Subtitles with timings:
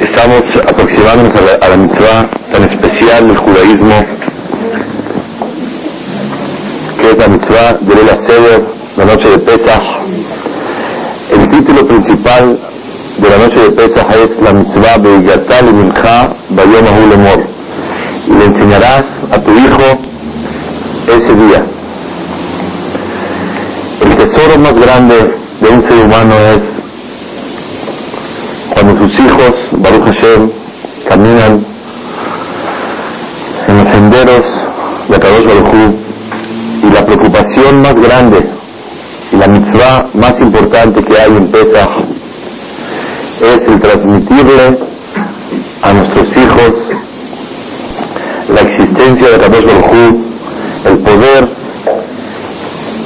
[0.00, 3.94] Estamos aproximándonos a la, mitzvah tan especial del judaísmo,
[7.00, 8.64] que es la mitzvah de Lela Seder,
[8.96, 9.82] la noche de Pesach.
[11.30, 12.58] El título principal
[13.18, 17.42] de la noche de Pesach es la mitzvah Beigatal y Mincha Bayom Ahu
[18.26, 19.98] Y le enseñarás a tu hijo
[21.08, 21.81] ese día.
[24.04, 25.14] El tesoro más grande
[25.60, 26.60] de un ser humano es
[28.74, 30.50] cuando sus hijos, Baruch Hashem,
[31.08, 31.64] caminan
[33.68, 34.42] en los senderos
[35.08, 35.94] de Kadosh Baruch
[36.82, 38.48] y la preocupación más grande
[39.30, 41.90] y la mitzvah más importante que hay en Pesach
[43.40, 44.78] es el transmitirle
[45.82, 46.72] a nuestros hijos
[48.48, 50.32] la existencia de Kadosh Baruj
[50.84, 51.61] el poder,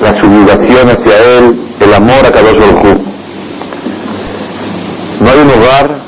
[0.01, 2.99] la subyugación hacia él, el amor a Kadosh Baruj
[5.21, 5.99] No hay un hogar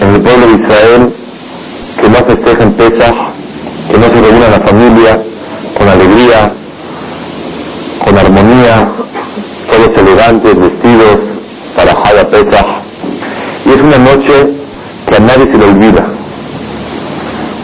[0.00, 1.12] en el pueblo de Israel
[2.00, 3.14] que no festeje en Pesach,
[3.90, 5.22] que no se reúna la familia
[5.78, 6.52] con alegría,
[8.04, 8.92] con armonía,
[9.70, 11.18] todos elegantes, vestidos
[11.76, 12.66] para Haya Pesach.
[13.66, 14.54] Y es una noche
[15.08, 16.06] que a nadie se le olvida.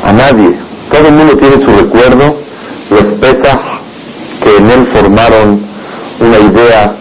[0.05, 0.50] A nadie.
[0.92, 2.47] Todo el mundo tiene su recuerdo,
[2.91, 3.78] los Pesach
[4.42, 5.61] que en él formaron
[6.20, 6.94] una idea,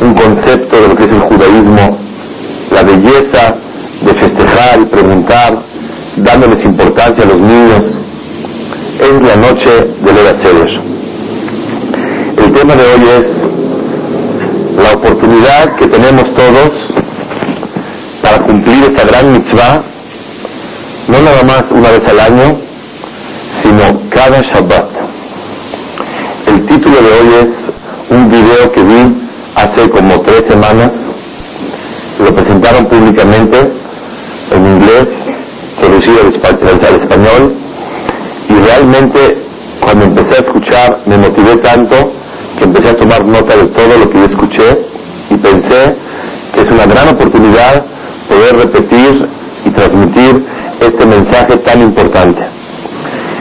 [0.00, 1.98] un concepto de lo que es el judaísmo,
[2.70, 3.56] la belleza
[4.02, 5.62] de festejar y preguntar,
[6.16, 7.82] dándoles importancia a los niños.
[9.00, 9.70] Es la noche
[10.04, 10.34] de Leda
[12.38, 16.70] El tema de hoy es la oportunidad que tenemos todos
[18.22, 19.82] para cumplir esta gran mitzvah,
[21.08, 22.60] no nada más una vez al año,
[23.62, 25.03] sino cada Shabbat.
[26.94, 29.16] Título de hoy es un video que vi
[29.56, 30.92] hace como tres semanas,
[32.20, 33.58] lo presentaron públicamente
[34.52, 35.08] en inglés,
[35.80, 37.52] traducido al español,
[38.48, 39.44] y realmente
[39.80, 41.96] cuando empecé a escuchar me motivé tanto
[42.58, 44.86] que empecé a tomar nota de todo lo que yo escuché
[45.30, 45.96] y pensé
[46.54, 47.84] que es una gran oportunidad
[48.28, 49.28] poder repetir
[49.64, 50.46] y transmitir
[50.80, 52.42] este mensaje tan importante.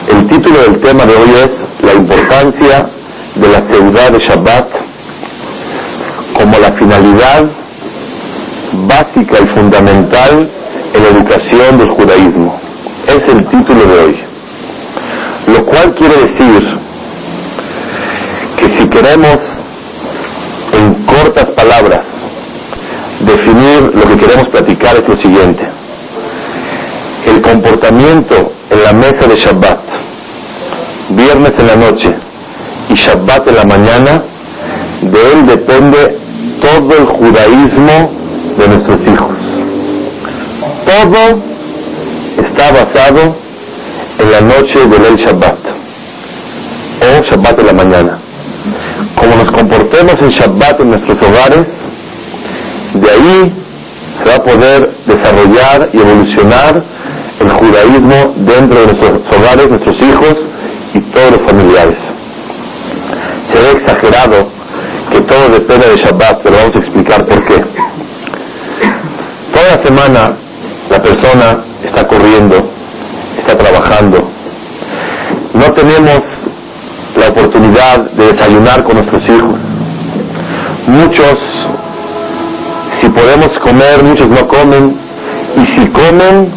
[0.09, 2.92] El título del tema de hoy es la importancia
[3.35, 4.67] de la ciudad de Shabbat
[6.33, 7.45] como la finalidad
[8.87, 10.49] básica y fundamental
[10.93, 12.59] en la educación del judaísmo.
[13.07, 14.23] Es el título de hoy.
[15.47, 16.61] Lo cual quiere decir
[18.57, 19.37] que si queremos
[20.73, 22.05] en cortas palabras
[23.21, 25.67] definir lo que queremos platicar es lo siguiente.
[27.25, 29.79] El comportamiento en la mesa de Shabbat,
[31.09, 32.15] viernes en la noche
[32.93, 34.23] y Shabbat en la mañana,
[35.01, 36.17] de él depende
[36.61, 38.11] todo el judaísmo
[38.57, 39.35] de nuestros hijos.
[40.85, 41.41] Todo
[42.37, 43.35] está basado
[44.19, 45.59] en la noche del El Shabbat
[47.01, 48.19] o Shabbat en la mañana.
[49.15, 51.65] Como nos comportemos en Shabbat en nuestros hogares,
[52.93, 53.53] de ahí
[54.17, 56.83] se va a poder desarrollar y evolucionar
[57.39, 60.35] el judaísmo dentro de nuestros hogares, nuestros hijos
[60.93, 62.12] y todos los familiares.
[63.63, 64.45] Ve exagerado
[65.09, 67.63] que todo depende de Shabbat, pero vamos a explicar por qué.
[69.55, 70.35] Toda semana
[70.89, 72.57] la persona está corriendo,
[73.37, 74.29] está trabajando.
[75.53, 76.19] No tenemos
[77.15, 79.55] la oportunidad de desayunar con nuestros hijos.
[80.87, 81.37] Muchos,
[83.01, 84.97] si podemos comer, muchos no comen.
[85.55, 86.51] Y si comen,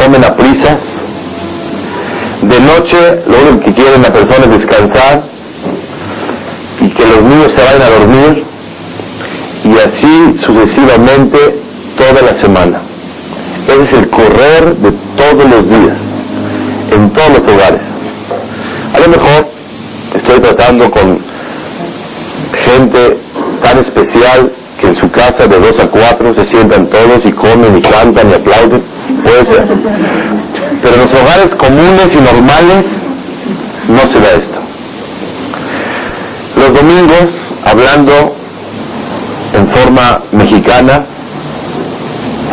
[0.00, 0.78] comen a prisas.
[2.40, 5.31] De noche, lo único que quieren la persona es descansar
[7.02, 8.44] que los niños se vayan a dormir.
[9.64, 11.38] Y así sucesivamente
[11.96, 12.82] toda la semana.
[13.68, 15.98] Ese es el correr de todos los días,
[16.90, 17.80] en todos los hogares.
[18.94, 19.48] A lo mejor
[20.14, 21.24] estoy tratando con
[22.58, 23.18] gente
[23.62, 27.76] tan especial que en su casa de dos a cuatro se sientan todos y comen
[27.76, 28.82] y cantan y aplauden.
[29.24, 29.66] Puede ser.
[30.82, 32.84] Pero en los hogares comunes y normales
[33.88, 34.61] no se da esto.
[36.62, 37.26] Los domingos,
[37.64, 38.36] hablando
[39.52, 41.04] en forma mexicana,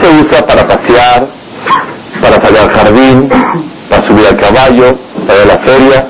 [0.01, 1.27] se usa para pasear,
[2.19, 3.29] para salir al jardín,
[3.88, 4.97] para subir al caballo,
[5.27, 6.07] para ir a la feria.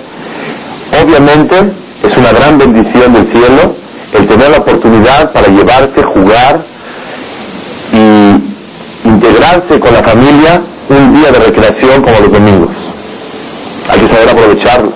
[1.04, 1.58] Obviamente
[2.02, 3.76] es una gran bendición del cielo
[4.14, 6.64] el tener la oportunidad para llevarse, jugar
[7.92, 12.78] y integrarse con la familia un día de recreación como los domingos.
[13.90, 14.94] Hay que saber aprovecharlo.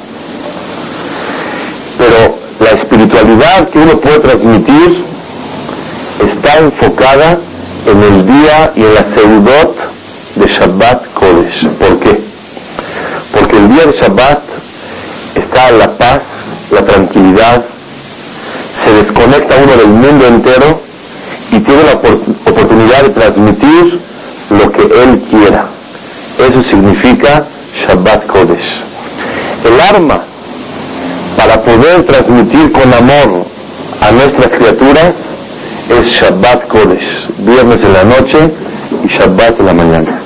[1.98, 2.43] Pero
[2.74, 5.06] espiritualidad que uno puede transmitir
[6.20, 7.40] está enfocada
[7.86, 9.76] en el día y en la seudot
[10.36, 11.68] de Shabbat Kodesh.
[11.80, 12.24] ¿Por qué?
[13.34, 14.40] Porque el día de Shabbat
[15.36, 16.22] está la paz,
[16.72, 17.66] la tranquilidad,
[18.86, 20.82] se desconecta uno del mundo entero
[21.52, 24.02] y tiene la oportunidad de transmitir
[24.50, 25.70] lo que él quiera.
[26.38, 27.46] Eso significa
[27.88, 28.84] Shabbat Kodesh.
[29.66, 30.33] El arma
[31.38, 33.46] para poder transmitir con amor
[34.02, 35.14] a nuestras criaturas
[35.90, 38.54] es Shabbat Kodesh, viernes en la noche
[39.04, 40.22] y Shabbat en la mañana.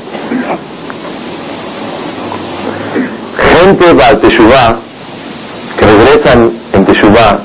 [3.38, 4.80] Gente va a Teshuvah,
[5.80, 7.40] que regresan en Teshuvah,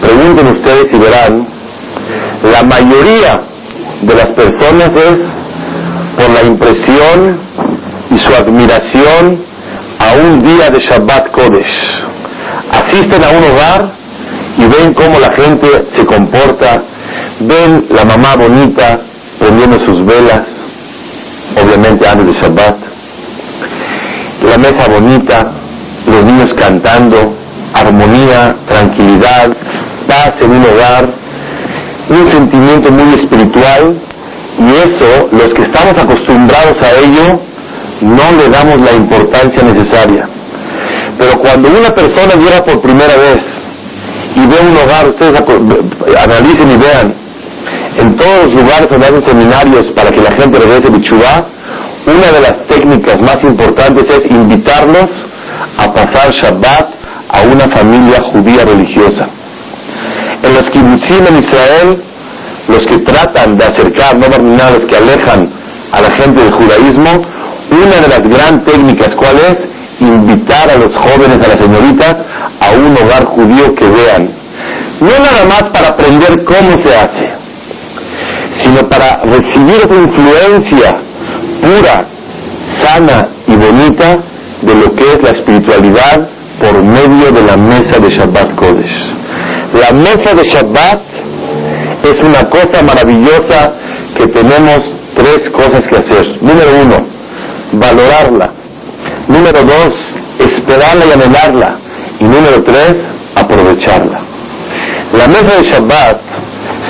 [0.00, 1.48] pregunten ustedes y verán,
[2.42, 3.42] la mayoría
[4.02, 5.16] de las personas es
[6.16, 7.40] por la impresión
[8.10, 9.44] y su admiración
[9.98, 12.05] a un día de Shabbat Kodesh.
[12.86, 13.92] Asisten a un hogar
[14.58, 16.82] y ven cómo la gente se comporta,
[17.40, 19.00] ven la mamá bonita
[19.38, 20.42] prendiendo sus velas,
[21.60, 22.76] obviamente antes de Shabbat,
[24.42, 25.52] la mesa bonita,
[26.06, 27.34] los niños cantando,
[27.74, 29.48] armonía, tranquilidad,
[30.08, 31.12] paz en un hogar,
[32.08, 34.00] un sentimiento muy espiritual
[34.58, 37.40] y eso, los que estamos acostumbrados a ello,
[38.00, 40.35] no le damos la importancia necesaria.
[41.18, 43.38] Pero cuando una persona llega por primera vez
[44.36, 45.40] y ve un hogar, ustedes
[46.22, 47.14] analicen y vean,
[47.98, 51.48] en todos los lugares donde hacen seminarios para que la gente regrese Bichubá,
[52.06, 55.08] una de las técnicas más importantes es invitarlos
[55.78, 56.94] a pasar Shabbat
[57.30, 59.26] a una familia judía religiosa.
[60.42, 62.02] En los kibbutzim en Israel,
[62.68, 65.52] los que tratan de acercar, no los que alejan
[65.92, 67.10] a la gente del judaísmo,
[67.70, 69.65] una de las gran técnicas, ¿cuál es?
[70.00, 72.14] Invitar a los jóvenes, a las señoritas,
[72.60, 74.30] a un hogar judío que vean.
[75.00, 77.32] No nada más para aprender cómo se hace,
[78.62, 81.00] sino para recibir esa influencia
[81.62, 82.06] pura,
[82.82, 84.18] sana y bonita
[84.62, 86.28] de lo que es la espiritualidad
[86.60, 89.16] por medio de la mesa de Shabbat Kodesh.
[89.74, 91.00] La mesa de Shabbat
[92.04, 93.72] es una cosa maravillosa
[94.16, 94.80] que tenemos
[95.16, 96.42] tres cosas que hacer.
[96.42, 97.06] Número uno,
[97.72, 98.65] valorarla.
[99.28, 99.94] Número dos,
[100.38, 101.78] esperarla y anhelarla.
[102.20, 102.94] Y número tres,
[103.34, 104.20] aprovecharla.
[105.12, 106.20] La mesa de Shabbat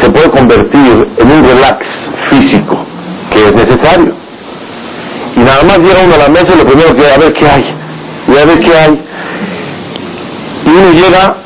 [0.00, 1.87] se puede convertir en un relax
[2.31, 2.77] físico
[3.31, 4.15] que es necesario.
[5.37, 7.47] Y nada más llega uno a la mesa y lo primero que a ver qué
[7.47, 7.65] hay,
[8.29, 9.05] y a ver qué hay.
[10.67, 11.37] Y uno llega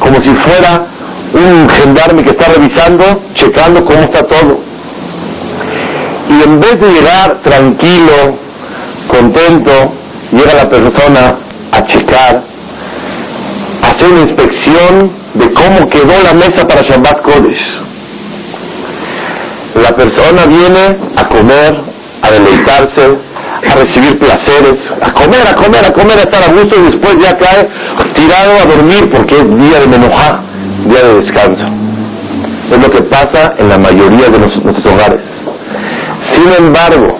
[0.00, 0.86] como si fuera
[1.32, 4.60] un gendarme que está revisando, checando cómo está todo.
[6.28, 8.38] Y en vez de llegar tranquilo,
[9.10, 9.94] contento,
[10.32, 11.38] llega la persona
[11.72, 12.42] a checar,
[13.82, 17.78] a hacer una inspección de cómo quedó la mesa para Shabbat Kodesh.
[19.74, 21.80] La persona viene a comer,
[22.22, 23.18] a deleitarse,
[23.66, 27.16] a recibir placeres, a comer, a comer, a comer, a estar a gusto y después
[27.20, 27.68] ya cae
[28.14, 30.42] tirado a dormir porque es día de menojá,
[30.86, 31.66] día de descanso.
[32.70, 35.20] Es lo que pasa en la mayoría de nuestros hogares.
[36.32, 37.17] Sin embargo,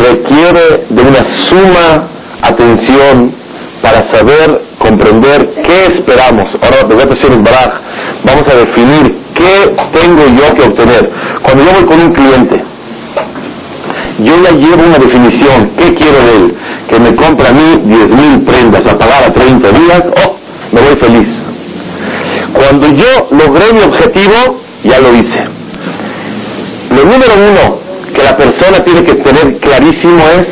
[0.00, 2.08] requiere de una suma
[2.42, 3.34] atención
[3.82, 6.46] para saber comprender qué esperamos.
[6.62, 7.80] Ahora,
[8.24, 11.10] vamos a definir qué tengo yo que obtener.
[11.42, 12.64] Cuando yo voy con un cliente,
[14.20, 15.70] yo ya llevo una definición.
[15.78, 16.56] ¿Qué quiero de él?
[16.90, 20.36] Que me compre a mí 10.000 prendas a pagar a 30 días, oh,
[20.72, 21.28] me voy feliz.
[22.52, 25.40] Cuando yo logré mi objetivo, ya lo hice.
[26.90, 30.46] Lo número uno que la persona tiene que tener clarísimo es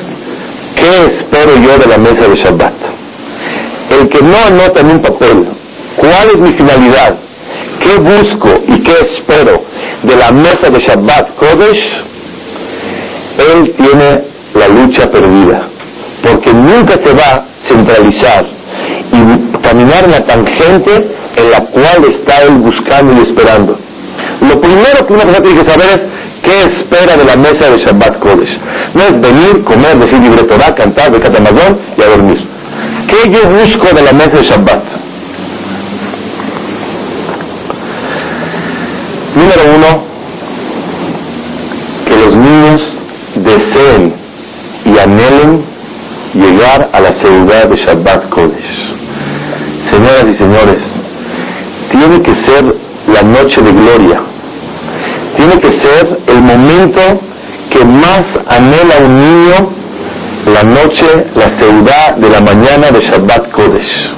[0.76, 2.74] qué espero yo de la mesa de Shabbat.
[3.90, 5.48] El que no anota en un papel
[5.96, 7.16] cuál es mi finalidad,
[7.82, 9.62] qué busco y qué espero
[10.02, 11.84] de la mesa de Shabbat Kodesh,
[13.38, 14.24] él tiene
[14.54, 15.68] la lucha perdida,
[16.22, 18.46] porque nunca se va a centralizar
[19.12, 20.94] y caminar en la tangente
[21.36, 23.78] en la cual está él buscando y esperando.
[24.40, 27.78] Lo primero que una persona tiene que saber es qué espera de la mesa de
[27.84, 28.58] Shabbat Kodesh.
[28.94, 32.38] No es venir, comer, decir libre Torah, cantar, de catamazón y a dormir.
[33.08, 34.82] ¿Qué yo busco de la mesa de Shabbat?
[39.34, 40.04] Número uno,
[42.06, 42.82] que los niños
[43.36, 44.14] deseen
[44.84, 45.64] y anhelen
[46.34, 48.94] llegar a la seguridad de Shabbat Kodesh.
[49.90, 50.82] Señoras y señores,
[51.90, 52.64] tiene que ser
[53.06, 54.27] la noche de gloria.
[55.48, 57.00] Tiene que ser el momento
[57.70, 59.70] que más anhela un niño
[60.52, 64.10] la noche, la seguridad de la mañana de Shabbat Kodesh.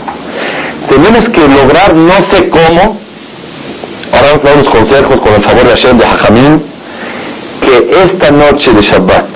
[0.91, 2.99] Tenemos que lograr, no sé cómo,
[4.13, 6.61] ahora vamos a dar unos consejos con el favor de Hashem de Hajamim,
[7.65, 9.27] que esta noche de Shabbat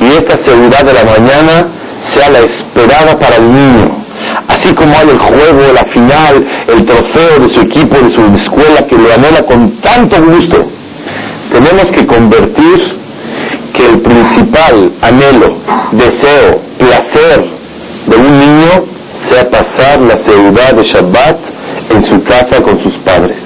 [0.00, 1.68] y esta seguridad de la mañana
[2.14, 4.04] sea la esperada para el niño.
[4.48, 8.86] Así como hay el juego, la final, el trofeo de su equipo, de su escuela,
[8.88, 10.79] que lo anhela con tanto gusto,
[11.52, 13.00] tenemos que convertir
[13.74, 15.56] que el principal anhelo,
[15.92, 17.44] deseo, placer
[18.06, 18.70] de un niño
[19.28, 21.38] sea pasar la seguridad de Shabbat
[21.90, 23.36] en su casa con sus padres.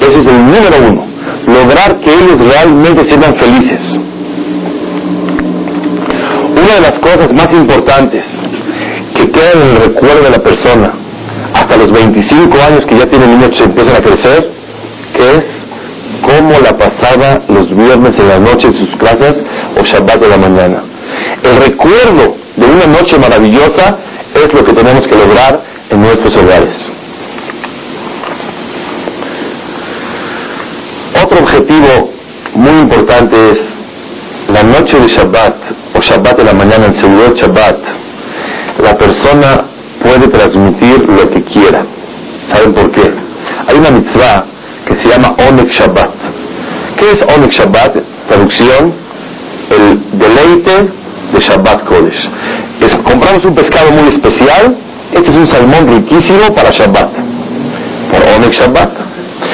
[0.00, 1.06] Ese es el número uno,
[1.46, 3.98] lograr que ellos realmente sean felices.
[6.50, 8.24] Una de las cosas más importantes
[9.16, 10.94] que quedan en el recuerdo de la persona
[11.54, 14.50] hasta los 25 años que ya tienen niños que empiezan a crecer,
[15.16, 15.44] que es
[17.48, 19.34] los viernes en la noche en sus casas
[19.76, 20.82] o Shabbat de la mañana.
[21.42, 23.98] El recuerdo de una noche maravillosa
[24.34, 26.74] es lo que tenemos que lograr en nuestros hogares.
[31.22, 32.12] Otro objetivo
[32.54, 33.58] muy importante es
[34.48, 35.54] la noche de Shabbat
[35.94, 37.78] o Shabbat de la mañana, en seguridad Shabbat,
[38.82, 39.64] la persona
[40.02, 41.84] puede transmitir lo que quiera.
[42.52, 43.02] ¿Saben por qué?
[43.68, 44.44] Hay una mitzvah
[44.86, 46.29] que se llama Onek Shabbat.
[47.00, 47.96] ¿Qué es Onek Shabbat?
[48.28, 48.92] Traducción,
[49.70, 50.92] el deleite
[51.32, 52.28] de Shabbat Kodesh.
[52.82, 54.76] Es, compramos un pescado muy especial,
[55.10, 57.10] este es un salmón riquísimo para Shabbat,
[58.12, 58.90] por Onek Shabbat.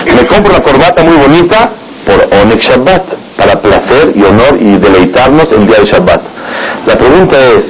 [0.06, 1.72] Me compro una corbata muy bonita
[2.04, 3.04] por Onek Shabbat,
[3.36, 6.20] para placer y honor y deleitarnos el día de Shabbat.
[6.84, 7.62] La pregunta es,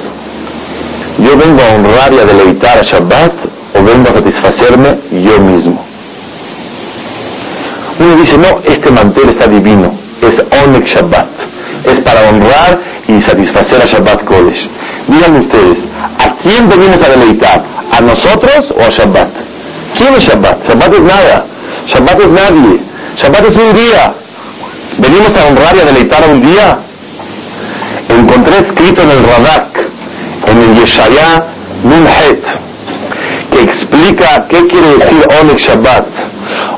[1.19, 3.33] ¿yo vengo a honrar y a deleitar a Shabbat
[3.75, 5.86] o vengo a satisfacerme yo mismo?
[8.27, 11.29] Dice, no, este mantel está divino, es Onek Shabbat,
[11.85, 14.69] es para honrar y satisfacer a Shabbat Kodesh.
[15.07, 15.79] Díganme ustedes,
[16.19, 17.63] ¿a quién venimos a deleitar?
[17.89, 19.29] ¿A nosotros o a Shabbat?
[19.97, 20.67] ¿Quién es Shabbat?
[20.67, 21.45] Shabbat es nada,
[21.87, 22.81] Shabbat es nadie,
[23.15, 24.13] Shabbat es un día.
[24.97, 26.79] ¿Venimos a honrar y a deleitar a un día?
[28.09, 29.79] Encontré escrito en el Radak,
[30.47, 31.45] en el Yeshaya
[31.81, 32.43] Nunhet,
[33.53, 36.26] que explica qué quiere decir Onek Shabbat.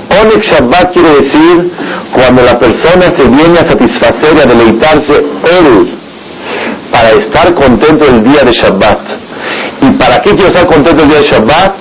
[0.09, 1.71] Onek Shabbat quiere decir
[2.15, 5.97] cuando la persona se viene a satisfacer y a deleitarse él
[6.91, 8.99] para estar contento el día de Shabbat.
[9.81, 11.73] ¿Y para qué quiero estar contento el día de Shabbat?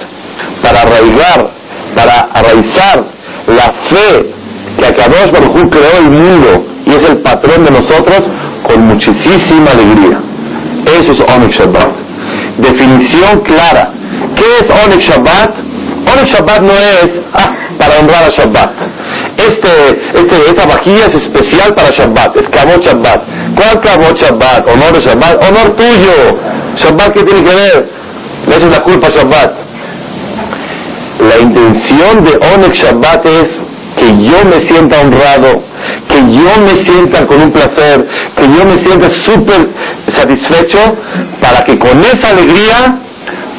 [0.62, 1.50] Para arraigar,
[1.96, 3.04] para arraizar
[3.46, 4.34] la fe
[4.78, 8.22] que Akadosh Baruj creó el mundo y es el patrón de nosotros
[8.68, 10.20] con muchísima alegría.
[10.86, 11.90] Eso es Onek Shabbat.
[12.58, 13.92] Definición clara.
[14.36, 15.67] ¿Qué es Onek Shabbat?
[16.12, 17.48] Onek Shabbat no es ah,
[17.78, 18.70] para honrar a Shabbat.
[19.38, 19.72] Este,
[20.14, 23.22] este, esta vajilla es especial para Shabbat, es Kabot Shabbat.
[23.56, 24.68] ¿Cuál Kabot Shabbat?
[24.68, 26.38] Honor de Shabbat, honor tuyo.
[26.76, 27.90] Shabbat, ¿qué tiene que ver?
[28.46, 29.52] No es la culpa Shabbat.
[31.20, 33.48] La intención de Onek Shabbat es
[33.98, 35.62] que yo me sienta honrado,
[36.08, 39.68] que yo me sienta con un placer, que yo me sienta súper
[40.16, 40.78] satisfecho
[41.40, 43.07] para que con esa alegría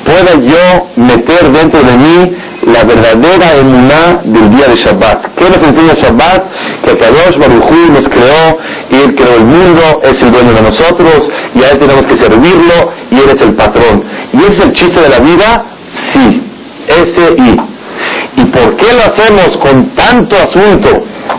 [0.09, 2.35] pueda yo meter dentro de mí
[2.73, 5.35] la verdadera emuná del día de Shabbat.
[5.37, 6.41] ¿Qué nos enseña Shabbat?
[6.83, 8.57] Que Kadosh Baruj nos creó
[8.91, 12.15] y Él creó el mundo, es el dueño de nosotros y a Él tenemos que
[12.17, 14.03] servirlo y Él es el patrón.
[14.33, 15.65] ¿Y es el chiste de la vida?
[16.13, 16.41] Sí,
[16.87, 18.41] ese y.
[18.41, 20.89] ¿Y por qué lo hacemos con tanto asunto,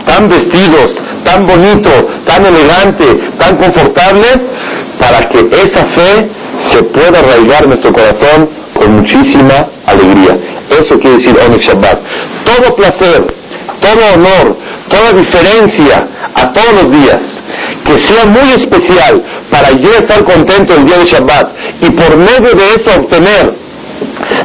[0.05, 0.89] tan vestidos,
[1.25, 1.89] tan bonito,
[2.25, 3.05] tan elegante,
[3.37, 4.27] tan confortable?
[4.99, 6.29] Para que esa fe
[6.69, 10.33] se pueda arraigar en nuestro corazón con muchísima alegría.
[10.69, 11.99] Eso quiere decir Onik Shabbat.
[12.45, 13.21] Todo placer,
[13.79, 14.57] todo honor,
[14.89, 17.19] toda diferencia a todos los días,
[17.85, 21.47] que sea muy especial para yo estar contento el día de Shabbat
[21.81, 23.53] y por medio de eso obtener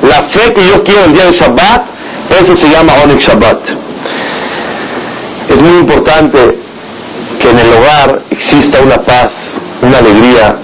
[0.02, 1.82] la fe que yo quiero el día de Shabbat,
[2.30, 3.60] eso se llama Onik Shabbat.
[5.48, 6.38] Es muy importante
[7.40, 9.32] que en el hogar exista una paz,
[9.80, 10.58] una alegría,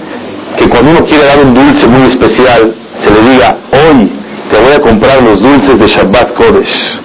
[0.59, 4.11] que cuando uno quiere dar un dulce muy especial, se le diga, hoy
[4.51, 6.99] te voy a comprar los dulces de Shabbat Kodesh.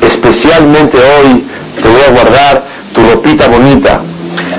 [0.00, 1.46] Especialmente hoy
[1.82, 4.02] te voy a guardar tu ropita bonita.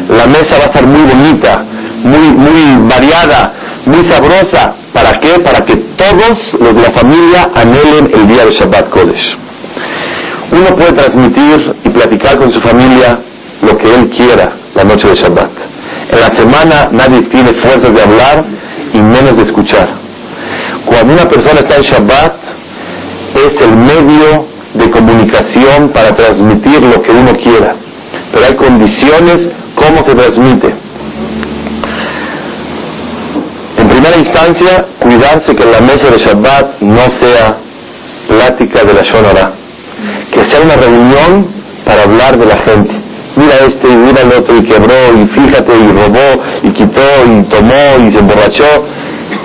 [0.09, 1.63] La mesa va a estar muy bonita,
[2.03, 3.53] muy, muy variada,
[3.85, 4.75] muy sabrosa.
[4.93, 5.39] ¿Para qué?
[5.39, 9.37] Para que todos los de la familia anhelen el día de Shabbat Kodesh.
[10.51, 13.17] Un uno puede transmitir y platicar con su familia
[13.61, 15.51] lo que él quiera la noche de Shabbat.
[16.11, 18.45] En la semana nadie tiene fuerzas de hablar
[18.93, 20.10] y menos de escuchar.
[20.85, 22.33] Cuando una persona está en Shabbat,
[23.35, 27.75] es el medio de comunicación para transmitir lo que uno quiera.
[28.31, 30.67] Pero hay condiciones cómo se transmite.
[33.77, 37.57] En primera instancia, cuidarse que la mesa de Shabbat no sea
[38.27, 39.53] plática de la Shonara,
[40.33, 41.47] que sea una reunión
[41.85, 43.01] para hablar de la gente.
[43.35, 47.43] Mira este y mira el otro y quebró y fíjate y robó y quitó y
[47.49, 48.85] tomó y se emborrachó.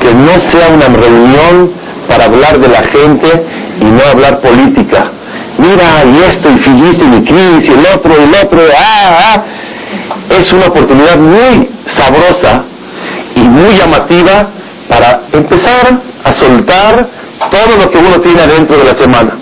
[0.01, 1.73] Que no sea una reunión
[2.09, 3.47] para hablar de la gente
[3.81, 5.11] y no hablar política.
[5.59, 8.61] Mira y esto y fijiste y Cris y el otro y el otro.
[8.79, 9.45] Ah, ah.
[10.31, 12.65] Es una oportunidad muy sabrosa
[13.35, 14.51] y muy llamativa
[14.89, 17.09] para empezar a soltar
[17.51, 19.39] todo lo que uno tiene adentro de la semana.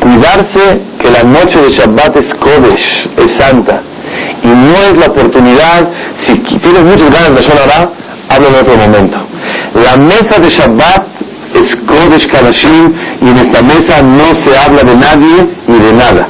[0.00, 3.82] Cuidarse que la noche de Shabbat es Kodesh, es santa.
[4.42, 5.90] Y no es la oportunidad,
[6.24, 7.90] si tienes muchas ganas de Shonara,
[8.28, 9.18] habla en otro momento.
[9.74, 11.04] La mesa de Shabbat
[11.54, 16.28] es Kodesh Kadashim y en esta mesa no se habla de nadie ni de nada.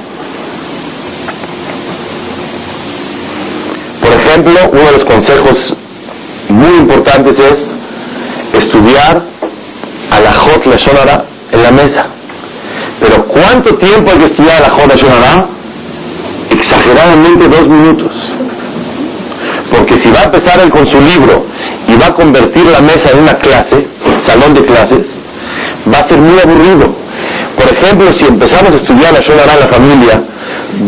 [4.01, 5.77] Por ejemplo, uno de los consejos
[6.49, 9.23] muy importantes es estudiar
[10.11, 12.07] a la Jot Shonara en la mesa.
[13.01, 15.49] Pero ¿cuánto tiempo hay que estudiar a la Jot Shonara?
[16.51, 18.13] Exageradamente dos minutos.
[19.71, 21.48] Porque si va a empezar él con su libro
[21.89, 23.87] y va a convertir la mesa en una clase,
[24.27, 25.01] salón de clases,
[25.93, 26.95] va a ser muy aburrido.
[27.57, 30.23] Por ejemplo, si empezamos a estudiar la Shonara en la familia,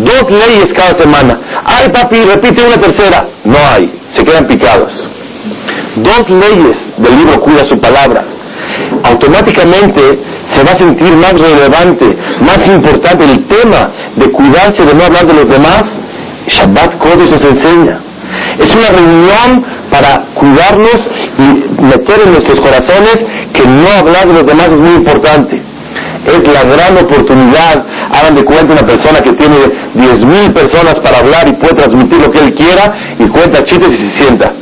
[0.05, 1.41] dos leyes cada semana.
[1.65, 3.27] Ay, papi, repite una tercera.
[3.45, 4.93] No hay, se quedan picados.
[5.97, 8.25] Dos leyes del libro Cuida su palabra
[9.05, 10.01] automáticamente
[10.53, 12.07] se va a sentir más relevante,
[12.41, 15.85] más importante el tema de cuidarse de no hablar de los demás.
[16.49, 18.01] Shabbat Kodesh nos enseña.
[18.59, 21.01] Es una reunión para cuidarnos
[21.39, 23.19] y meter en nuestros corazones
[23.53, 25.61] que no hablar de los demás es muy importante.
[26.27, 27.85] Es la gran oportunidad.
[28.13, 29.57] Hagan de cuenta una persona que tiene
[29.97, 33.97] 10.000 personas para hablar y puede transmitir lo que él quiera y cuenta chistes y
[33.97, 34.53] se sienta.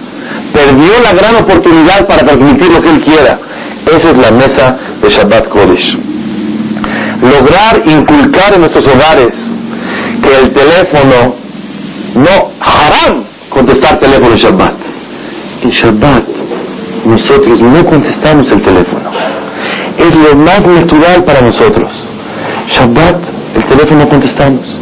[0.53, 3.38] Perdió la gran oportunidad para transmitir lo que él quiera.
[3.87, 5.99] Esa es la mesa de Shabbat Kodesh.
[7.21, 9.35] Lograr inculcar en nuestros hogares
[10.23, 11.37] que el teléfono
[12.14, 14.88] no haram contestar teléfono en Shabbat.
[15.62, 16.25] En Shabbat
[17.05, 19.11] nosotros no contestamos el teléfono.
[19.99, 21.90] Es lo más natural para nosotros.
[22.73, 23.16] Shabbat,
[23.57, 24.79] el teléfono no contestamos.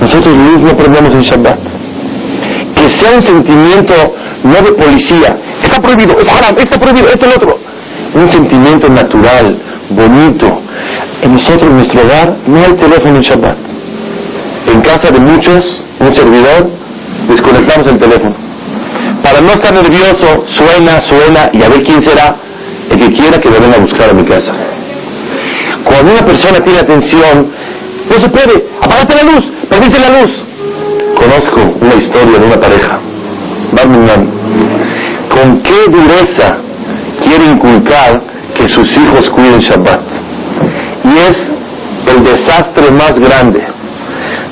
[0.00, 1.58] Nosotros mismos aprendemos en Shabbat.
[2.74, 3.94] Que sea un sentimiento
[4.42, 5.38] no de policía.
[5.62, 7.70] Está prohibido, es haram, está prohibido, esto es lo otro
[8.14, 9.56] un sentimiento natural,
[9.90, 10.60] bonito.
[11.22, 13.56] En nosotros, en nuestro hogar, no hay teléfono en Shabbat.
[14.72, 16.70] En casa de muchos, un servidor,
[17.28, 18.49] desconectamos el teléfono.
[19.22, 22.36] Para no estar nervioso, suena, suena, y a ver quién será
[22.90, 24.52] el que quiera que me venga a buscar a mi casa.
[25.84, 27.52] Cuando una persona tiene atención,
[28.08, 30.30] no se puede, apagate la luz, perdiste la luz.
[31.14, 33.00] Conozco una historia de una pareja,
[35.28, 36.58] con qué dureza
[37.24, 38.22] quiere inculcar
[38.54, 40.00] que sus hijos cuiden Shabbat.
[41.04, 41.36] Y es
[42.14, 43.64] el desastre más grande.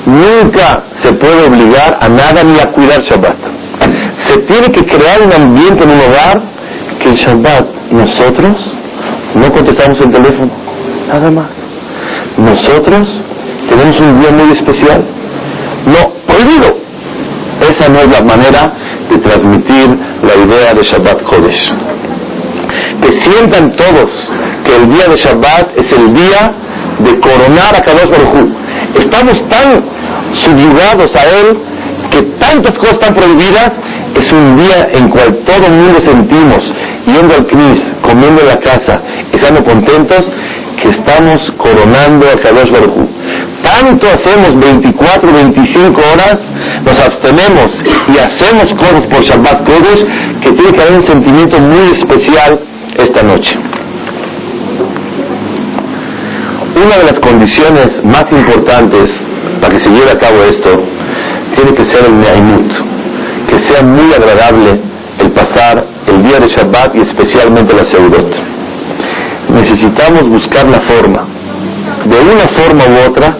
[0.05, 3.48] Nunca se puede obligar a nada ni a cuidar Shabbat.
[4.29, 6.37] Se tiene que crear un ambiente en un hogar
[7.01, 8.55] que en Shabbat nosotros
[9.35, 10.51] no contestamos el teléfono.
[11.07, 11.49] Nada más.
[12.37, 13.23] Nosotros
[13.69, 15.03] tenemos un día muy especial.
[15.85, 16.77] No, prohibido.
[17.61, 18.73] Esa no es la manera
[19.09, 21.73] de transmitir la idea de Shabbat Kodesh
[23.01, 24.09] que sientan todos
[24.63, 26.53] que el día de Shabbat es el día
[26.99, 28.59] de coronar a Kadosh Baruj
[28.95, 29.83] Estamos tan
[30.33, 31.57] subyugados a Él
[32.11, 33.71] que tantas cosas están prohibidas,
[34.19, 36.73] es un día en cual todo el mundo sentimos,
[37.05, 39.01] yendo al Cris, comiendo en la casa,
[39.31, 40.29] estando contentos,
[40.81, 43.07] que estamos coronando a Kadosh Baruj
[43.63, 46.37] Tanto hacemos 24, 25 horas,
[46.85, 50.03] nos abstenemos y hacemos cosas por Shabbat Kodesh,
[50.41, 52.59] que tiene que haber un sentimiento muy especial
[52.97, 53.57] esta noche.
[56.75, 59.09] Una de las condiciones más importantes
[59.61, 60.75] para que se lleve a cabo esto
[61.55, 62.88] tiene que ser el Neaimut, que
[63.69, 64.81] sea muy agradable
[65.19, 68.33] el pasar el día de Shabbat y especialmente la Seudot.
[69.49, 71.27] Necesitamos buscar la forma,
[72.05, 73.37] de una forma u otra,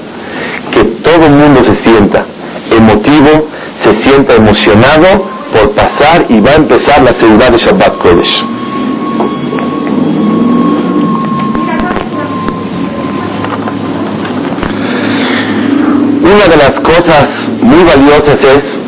[0.74, 2.26] que todo el mundo se sienta
[2.72, 3.50] emotivo,
[3.84, 8.44] se sienta emocionado por pasar y va a empezar la ciudad de Shabbat Kodesh.
[16.22, 17.28] una de las cosas
[17.62, 18.79] muy valiosas es,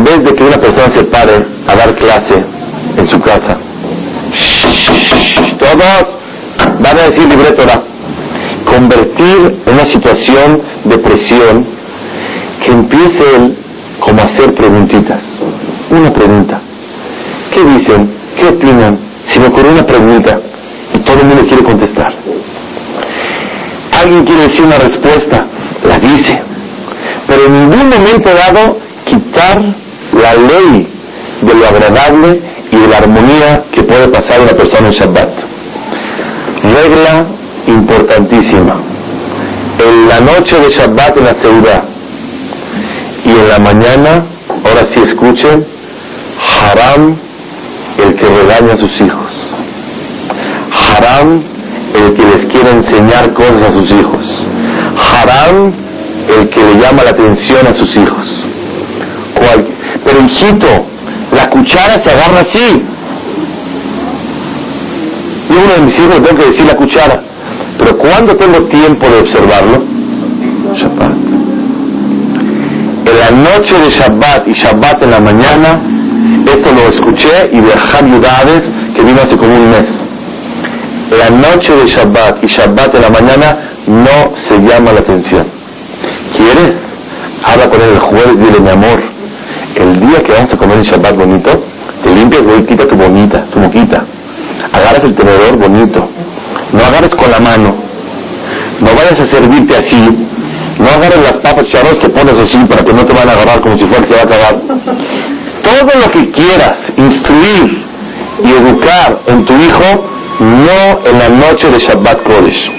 [0.00, 2.42] en vez de que una persona se pare a dar clase
[2.96, 3.58] en su casa,
[5.58, 6.06] todos
[6.80, 7.64] van a decir libreto
[8.64, 11.66] convertir una situación de presión
[12.64, 13.58] que empiece él
[14.00, 15.22] como hacer preguntitas.
[15.90, 16.62] Una pregunta.
[17.54, 18.10] ¿Qué dicen?
[18.38, 18.98] ¿Qué opinan?
[19.26, 20.40] Si me ocurre una pregunta
[20.94, 22.14] y todo el mundo quiere contestar.
[24.02, 25.46] Alguien quiere decir una respuesta,
[25.84, 26.32] la dice.
[27.26, 28.78] Pero en ningún momento dado
[29.10, 29.89] quitar
[30.20, 30.88] la ley
[31.42, 35.30] de lo agradable y de la armonía que puede pasar una persona en Shabbat.
[36.62, 37.26] Regla
[37.66, 38.82] importantísima.
[39.78, 41.84] En la noche de Shabbat en la ciudad
[43.24, 44.26] y en la mañana,
[44.64, 45.66] ahora sí escuchen,
[46.38, 47.16] haram
[47.98, 49.32] el que regaña a sus hijos.
[50.72, 51.42] Haram
[51.94, 54.46] el que les quiere enseñar cosas a sus hijos.
[54.96, 55.72] Haram
[56.38, 58.46] el que le llama la atención a sus hijos.
[60.04, 60.86] Pero hijito,
[61.32, 62.82] la cuchara se agarra así.
[65.50, 67.22] Y uno de mis hijos tengo que decir la cuchara.
[67.78, 69.84] Pero ¿cuándo tengo tiempo de observarlo?
[70.74, 71.12] Shabbat.
[73.06, 75.82] En la noche de Shabbat y Shabbat en la mañana,
[76.46, 77.72] esto lo escuché y de
[78.10, 78.62] Yudades,
[78.94, 79.88] que vino hace como un mes.
[81.18, 85.46] La noche de Shabbat y Shabbat en la mañana no se llama la atención.
[86.36, 86.74] ¿Quieres?
[87.44, 89.02] Habla con él el jueves, dile mi amor,
[89.76, 91.50] el día que vamos a comer en Shabbat bonito,
[92.04, 94.04] te limpias, güey, quita tu bonita, tu moquita.
[94.72, 96.08] Agarras el tenedor bonito.
[96.72, 97.74] No agarres con la mano.
[98.80, 100.28] No vayas a servirte así.
[100.78, 103.60] No agarres las papas charros que pones así para que no te van a agarrar
[103.60, 104.60] como si fuera que se va a acabar.
[105.62, 107.84] Todo lo que quieras instruir
[108.42, 110.04] y educar en tu hijo,
[110.40, 112.70] no en la noche de Shabbat Kodesh.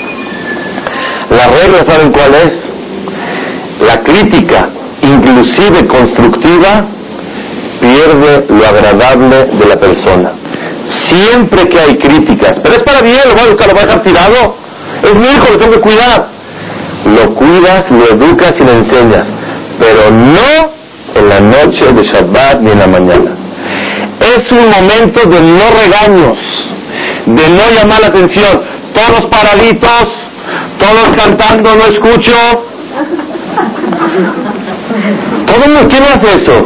[1.29, 2.51] La regla, ¿saben cuál es?
[3.87, 4.69] La crítica,
[5.01, 6.85] inclusive constructiva,
[7.81, 10.33] pierde lo agradable de la persona.
[11.07, 13.85] Siempre que hay críticas, pero es para bien, lo voy a educar, lo voy a
[13.85, 14.55] dejar tirado.
[15.03, 16.29] Es mi hijo, lo tengo que cuidar.
[17.05, 19.27] Lo cuidas, lo educas y lo enseñas,
[19.79, 20.81] pero no
[21.15, 23.31] en la noche de Shabbat ni en la mañana.
[24.19, 26.37] Es un momento de no regaños,
[27.25, 28.61] de no llamar la atención.
[28.93, 30.05] Todos paraditos,
[30.79, 32.33] todos cantando, no escucho.
[35.45, 36.65] Todo el mundo, ¿quién hace eso?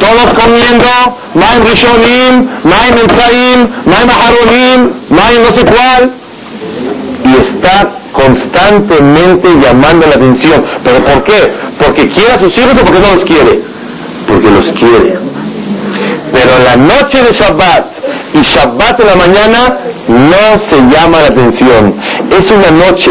[0.00, 0.86] Todos comiendo,
[1.34, 6.14] Maim Rishonim, Maim Ensaim, Maim Aharonim, Maim no sé cuál.
[7.24, 10.64] Y está constantemente llamando la atención.
[10.84, 11.46] ¿Pero por qué?
[11.78, 13.62] ¿Porque quiere a sus hijos o porque no los quiere?
[14.26, 15.18] Porque los quiere.
[16.32, 17.86] Pero en la noche de Shabbat
[18.34, 21.94] y Shabbat en la mañana no se llama la atención.
[22.30, 23.10] Es una noche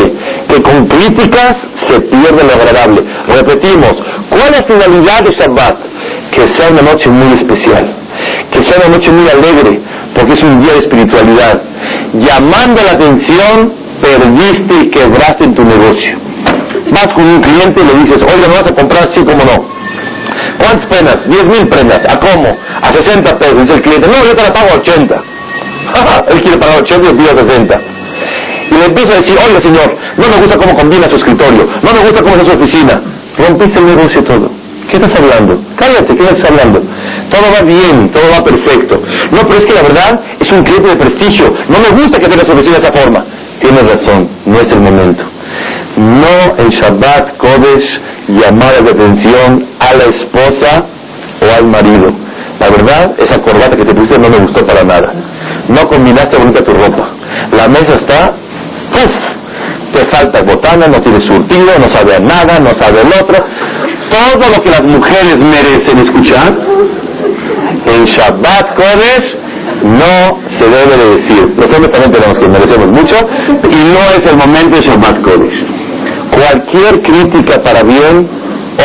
[0.49, 1.55] que con críticas
[1.87, 3.03] se pierde lo agradable.
[3.27, 3.93] Repetimos,
[4.29, 5.77] ¿cuál es la finalidad de Shabbat?
[6.31, 7.95] Que sea una noche muy especial,
[8.51, 9.79] que sea una noche muy alegre,
[10.15, 11.61] porque es un día de espiritualidad.
[12.13, 16.17] Llamando la atención, perdiste y quebraste en tu negocio.
[16.91, 19.07] Vas con un cliente y le dices, oye, ¿me vas a comprar?
[19.13, 19.69] Sí, cómo no.
[20.57, 21.17] ¿Cuántas prendas?
[21.29, 21.99] 10 mil prendas.
[22.09, 22.57] ¿A cómo?
[22.81, 23.61] A 60 pesos.
[23.61, 25.15] Dice el cliente, no, yo te la pago a 80.
[26.29, 27.98] Él quiere pagar 80 y pide 60.
[28.71, 31.93] Y le empieza a decir, oye señor, no me gusta cómo combina su escritorio, no
[31.93, 33.01] me gusta cómo es su oficina.
[33.37, 34.51] Rompiste el negocio todo.
[34.89, 35.61] ¿Qué estás hablando?
[35.77, 36.79] Cállate, ¿qué estás hablando?
[37.29, 39.01] Todo va bien, todo va perfecto.
[39.31, 41.53] No, pero es que la verdad es un cliente de prestigio.
[41.69, 43.25] No me gusta que tenga su oficina de esa forma.
[43.61, 45.23] Tienes razón, no es el momento.
[45.97, 50.85] No en Shabbat Kodesh llamar la atención a la esposa
[51.41, 52.07] o al marido.
[52.59, 55.13] La verdad, esa corbata que te pusiste no me gustó para nada.
[55.67, 57.09] No combinaste bonita tu ropa.
[57.51, 58.33] La mesa está,
[58.91, 59.93] ¡puf!
[59.93, 63.43] Te falta botana, no tienes surtido, no sabe a nada, no sabe el otro.
[64.09, 66.53] Todo lo que las mujeres merecen escuchar,
[67.85, 69.35] en Shabbat Kodesh
[69.83, 71.53] no se debe de decir.
[71.57, 73.15] Los hombres también tenemos que merecemos mucho
[73.63, 75.65] y no es el momento de Shabbat Kodesh.
[76.31, 78.29] Cualquier crítica para bien,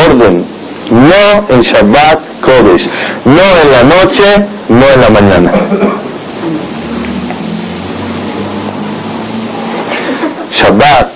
[0.08, 0.46] orden.
[0.90, 2.88] No en Shabbat Kodesh.
[3.24, 5.52] No en la noche, no en la mañana.
[10.64, 11.12] Shabbat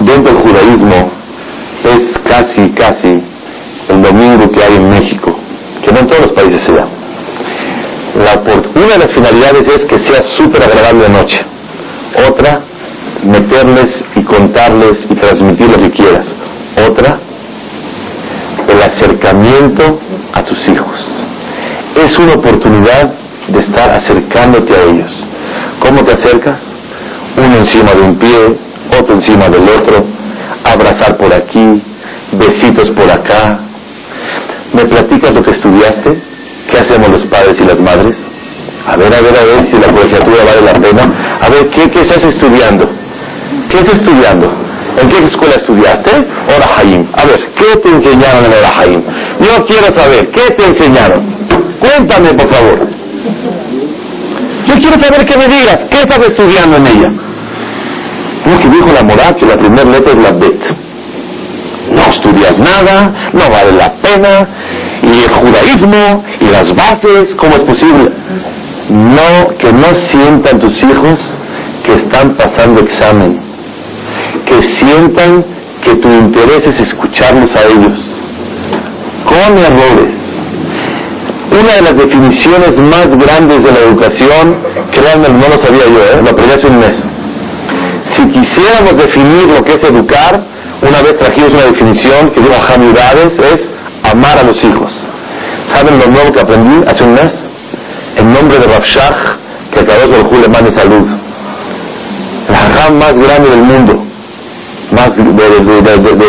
[0.00, 1.10] dentro del judaísmo
[1.84, 3.22] es casi, casi
[3.88, 5.36] el domingo que hay en México,
[5.84, 6.88] que no en todos los países se da
[8.18, 11.40] una de las finalidades es que sea súper agradable de noche.
[12.28, 12.62] Otra,
[13.24, 16.26] meterles y contarles y transmitir lo que quieras.
[16.88, 17.20] Otra,
[18.68, 20.00] el acercamiento
[20.32, 20.98] a tus hijos.
[21.96, 23.14] Es una oportunidad
[23.48, 25.12] de estar acercándote a ellos.
[25.80, 26.60] ¿Cómo te acercas?
[27.38, 28.58] Uno encima de un pie,
[28.98, 30.04] otro encima del otro,
[30.64, 31.82] abrazar por aquí,
[32.32, 33.60] besitos por acá.
[34.72, 36.20] ¿Me platicas lo que estudiaste?
[36.70, 38.16] ¿Qué hacemos los padres y las madres?
[38.86, 41.38] A ver, a ver, a ver si la colegiatura vale la pena.
[41.40, 42.88] A ver, ¿qué, qué estás estudiando?
[43.70, 44.52] ¿Qué estás estudiando?
[45.00, 46.10] ¿En qué escuela estudiaste?
[46.16, 46.66] Ora
[47.14, 48.84] A ver, ¿qué te enseñaron en Ora
[49.38, 51.38] Yo quiero saber, ¿qué te enseñaron?
[51.78, 52.88] Cuéntame, por favor.
[54.66, 55.78] Yo quiero saber qué me digas.
[55.88, 57.27] ¿Qué estás estudiando en ella?
[58.48, 60.60] No, que dijo la moral que la primera letra es la Bet.
[61.92, 64.48] No estudias nada, no vale la pena.
[65.02, 68.10] Y el judaísmo y las bases, ¿cómo es posible?
[68.90, 71.18] No, que no sientan tus hijos
[71.84, 73.38] que están pasando examen.
[74.46, 75.44] Que sientan
[75.84, 77.98] que tu interés es escucharlos a ellos.
[79.24, 80.18] Con errores
[81.50, 84.56] una de las definiciones más grandes de la educación,
[84.92, 86.22] créanme, no lo sabía yo, ¿eh?
[86.22, 87.17] lo aprendí hace un mes.
[88.18, 90.44] Si quisiéramos definir lo que es educar,
[90.82, 93.58] una vez trajimos una definición que dijo Hamidades, es
[94.12, 94.92] amar a los hijos.
[95.72, 97.32] ¿Saben lo nuevo que aprendí hace un mes?
[98.16, 99.38] En nombre de Rafshah,
[99.72, 101.06] que acabó con el le salud.
[102.48, 104.04] El hajam más grande del mundo,
[104.90, 105.22] más de,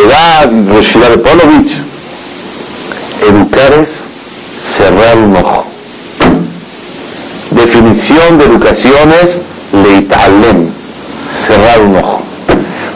[0.05, 1.71] edad, de Polovich.
[3.25, 3.89] Educar es
[4.77, 5.65] cerrar un ojo.
[7.49, 9.39] Definición de educación es
[9.73, 10.78] leitalem,
[11.49, 12.21] cerrar un ojo.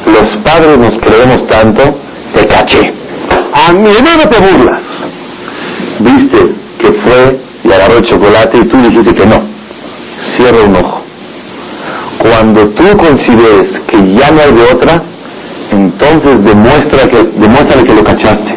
[0.05, 1.97] Los padres nos creemos tanto,
[2.35, 2.93] te caché.
[3.67, 4.81] A mí no te burlas.
[5.99, 6.39] Viste
[6.79, 9.41] que fue y agarró el chocolate y tú dijiste que no.
[10.35, 11.01] Cierra un ojo.
[12.19, 15.03] Cuando tú consideres que ya no hay de otra,
[15.71, 18.53] entonces demuestra que, demuéstrale que lo cachaste.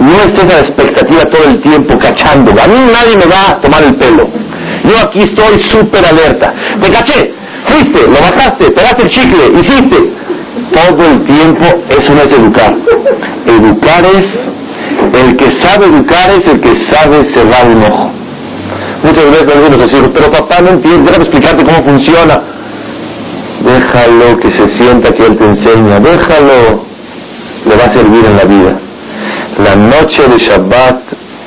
[0.00, 2.50] No estés a la expectativa todo el tiempo cachando.
[2.50, 4.28] A mí nadie me va a tomar el pelo.
[4.84, 6.52] Yo aquí estoy súper alerta.
[6.82, 7.32] Te caché,
[7.76, 10.12] fuiste, lo bajaste, pegaste el chicle, hiciste.
[10.72, 12.74] Todo el tiempo eso no es educar.
[13.46, 18.10] Educar es, el que sabe educar es el que sabe cerrar un ojo.
[19.02, 22.42] Muchas veces le decimos pero papá no entiende, déjame explicarte cómo funciona.
[23.64, 26.84] Déjalo que se sienta que él te enseña, déjalo,
[27.64, 28.80] le va a servir en la vida
[29.58, 31.00] la noche de Shabbat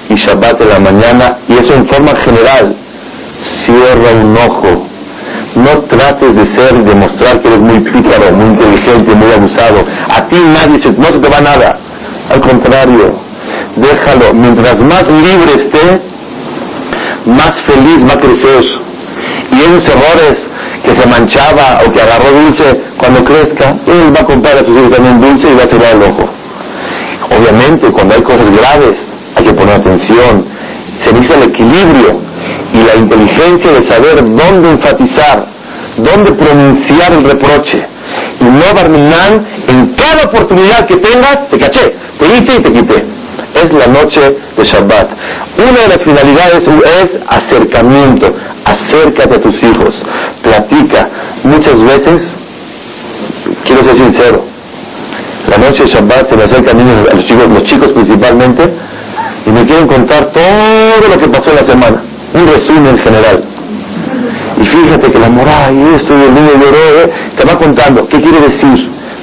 [0.10, 2.76] y Shabbat de la mañana, y eso en forma general,
[3.66, 4.89] cierra un ojo.
[5.64, 9.84] No trates de ser y demostrar que eres muy pícaro, muy inteligente, muy abusado.
[10.10, 11.80] A ti nadie se, no se te va nada.
[12.32, 13.20] Al contrario,
[13.76, 14.34] déjalo.
[14.34, 16.02] Mientras más libre esté,
[17.26, 18.64] más feliz va a crecer.
[19.52, 20.36] Y esos errores
[20.86, 24.72] que se manchaba o que agarró dulce, cuando crezca, él va a comprar a sus
[24.72, 26.30] hijos también dulce y va a cerrar el ojo.
[27.38, 28.98] Obviamente, cuando hay cosas graves,
[29.36, 30.46] hay que poner atención.
[31.04, 32.29] Se dice el equilibrio
[32.80, 35.48] y la inteligencia de saber dónde enfatizar,
[35.98, 37.80] dónde pronunciar el reproche.
[38.40, 43.06] Y no barminan en cada oportunidad que tengas, te caché, te hice y te quité.
[43.56, 44.22] Es la noche
[44.58, 45.10] de Shabbat.
[45.58, 48.34] Una de las finalidades es acercamiento.
[48.66, 50.04] Acércate a tus hijos.
[50.42, 51.10] Platica.
[51.44, 52.22] Muchas veces,
[53.66, 54.46] quiero ser sincero,
[55.50, 58.64] la noche de Shabbat se me acercan niños, a los chicos, los chicos principalmente,
[59.46, 62.04] y me quieren contar todo lo que pasó en la semana,
[62.40, 63.42] un resumen general.
[64.62, 67.10] Y fíjate que la moral y esto y el niño lloró, ¿eh?
[67.38, 68.78] te va contando, ¿qué quiere decir?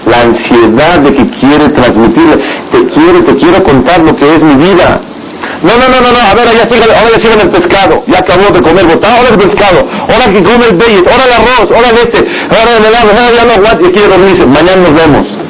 [0.06, 2.38] La ansiedad de que quiere transmitir,
[2.72, 5.00] te quiere, te quiero contar lo que es mi vida.
[5.62, 8.46] No, no, no, no, no, a ver, allá fíjate, ahora ya el pescado, ya acabó
[8.52, 11.88] de comer botado, ahora el pescado, ahora que come el bellet, ahora el arroz, ahora
[11.90, 12.18] el este,
[12.50, 15.46] ahora el helado, ahora ya no aguante, quiere dormirse, mañana nos vemos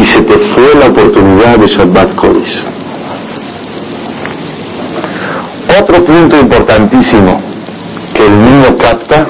[0.00, 2.77] y se te fue la oportunidad de Shabbat Kodesh.
[5.80, 7.36] Otro punto importantísimo
[8.12, 9.28] que el niño capta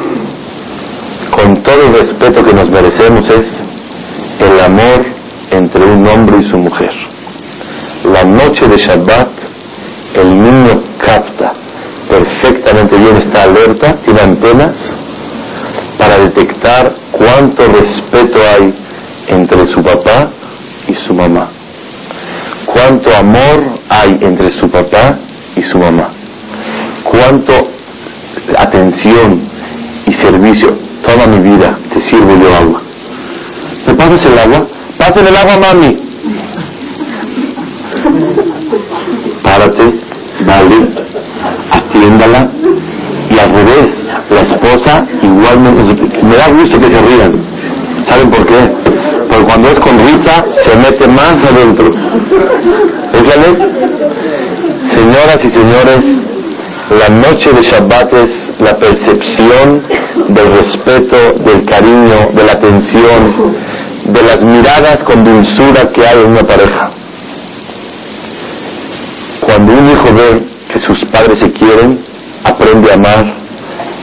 [1.36, 3.46] con todo el respeto que nos merecemos es
[4.40, 5.04] el amor
[5.50, 6.92] entre un hombre y su mujer.
[8.04, 9.28] La noche de Shabbat
[10.14, 11.52] el niño capta
[12.08, 14.76] perfectamente bien, está alerta, tiene antenas
[15.98, 18.74] para detectar cuánto respeto hay
[19.26, 20.30] entre su papá
[20.88, 21.50] y su mamá.
[22.64, 25.18] Cuánto amor hay entre su papá
[25.54, 26.10] y su mamá.
[27.10, 27.54] Cuánto
[28.56, 29.42] atención
[30.06, 30.76] y servicio.
[31.06, 32.82] Toma mi vida, te sirvo yo agua.
[33.86, 34.66] ¿Me pasas el agua?
[34.98, 35.96] Pasen el agua, mami.
[39.42, 39.98] Párate,
[40.46, 40.92] dale,
[41.72, 42.50] atiéndala.
[43.30, 43.88] Y al revés,
[44.30, 47.44] la esposa igualmente, me da gusto que se rían.
[48.08, 48.68] ¿Saben por qué?
[49.28, 51.90] Porque cuando es con risa se mete más adentro.
[53.12, 53.78] ¿Es?
[54.94, 56.04] Señoras y señores,
[56.90, 59.82] la noche de Shabbat es la percepción
[60.28, 63.54] del respeto, del cariño, de la atención,
[64.06, 66.90] de las miradas con dulzura que hay en una pareja.
[69.42, 72.02] Cuando un hijo ve que sus padres se quieren,
[72.44, 73.36] aprende a amar,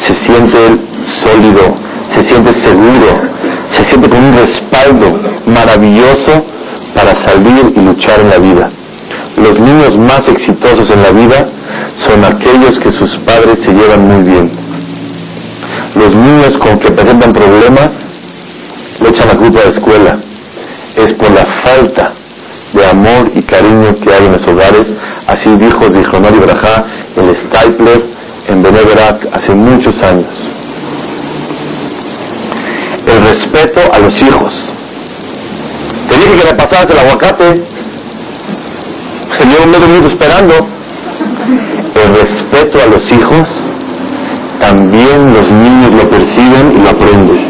[0.06, 0.58] se siente
[1.24, 1.76] sólido,
[2.16, 3.20] se siente seguro,
[3.72, 6.46] se siente con un respaldo maravilloso
[6.94, 8.70] para salir y luchar en la vida.
[9.38, 11.48] Los niños más exitosos en la vida
[12.08, 14.52] son aquellos que sus padres se llevan muy bien.
[15.96, 17.90] Los niños con que presentan problemas
[19.00, 20.20] le echan la culpa a la escuela.
[20.96, 22.14] Es por la falta
[22.74, 24.86] de amor y cariño que hay en los hogares.
[25.28, 26.86] Así dijo Zichronor Ibrahá,
[27.16, 28.06] el Stapler
[28.48, 30.28] en Beneverac hace muchos años.
[33.08, 34.54] El respeto a los hijos.
[36.10, 37.64] Te dije que le pasaras el aguacate.
[39.40, 40.75] Se lleva medio minuto esperando.
[41.48, 43.48] El respeto a los hijos,
[44.60, 47.46] también los niños lo perciben y lo aprenden.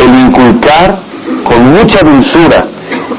[0.00, 1.00] El inculcar
[1.44, 2.66] con mucha dulzura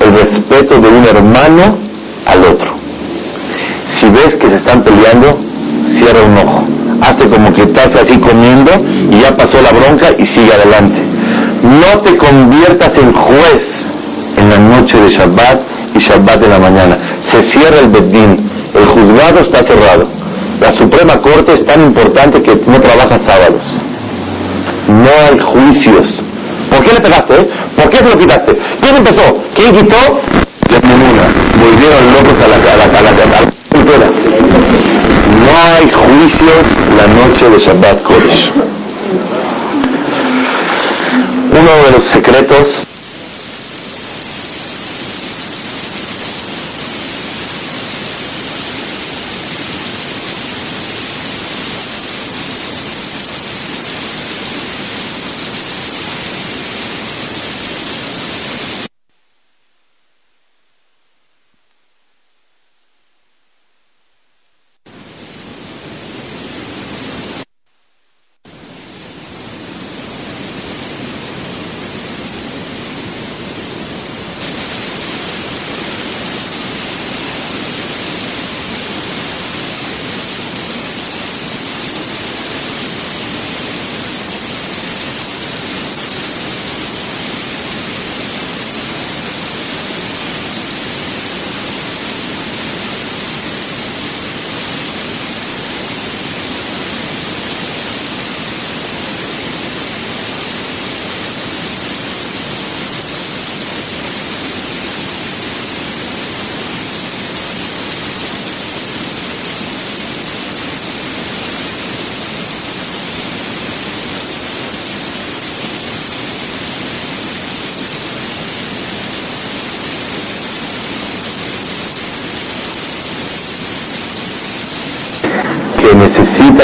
[0.01, 1.77] el respeto de un hermano
[2.25, 2.73] al otro.
[3.99, 5.39] Si ves que se están peleando,
[5.95, 6.67] cierra un ojo.
[7.01, 8.71] Hace como que estás así comiendo
[9.09, 11.01] y ya pasó la bronca y sigue adelante.
[11.63, 13.85] No te conviertas en juez
[14.35, 15.63] en la noche de Shabbat
[15.95, 16.97] y Shabbat en la mañana.
[17.31, 18.52] Se cierra el Bedín.
[18.73, 20.09] El juzgado está cerrado.
[20.59, 23.61] La Suprema Corte es tan importante que no trabaja sábados.
[24.87, 26.21] No hay juicios.
[26.69, 27.39] ¿Por qué le pegaste?
[27.39, 27.49] Eh?
[27.75, 28.57] ¿Por qué se lo quitaste?
[28.81, 29.33] ¿Quién empezó?
[29.55, 29.97] ¿Quién quitó?
[30.71, 33.41] La Volvieron locos a la, a
[35.39, 36.63] No hay juicios
[36.97, 38.51] la noche de Shabbat Kodesh.
[41.51, 42.87] Uno de los secretos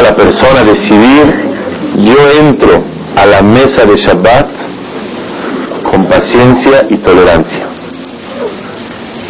[0.02, 1.50] la persona decidir,
[1.98, 2.84] yo entro
[3.16, 4.48] a la mesa de Shabbat
[5.92, 7.68] con paciencia y tolerancia.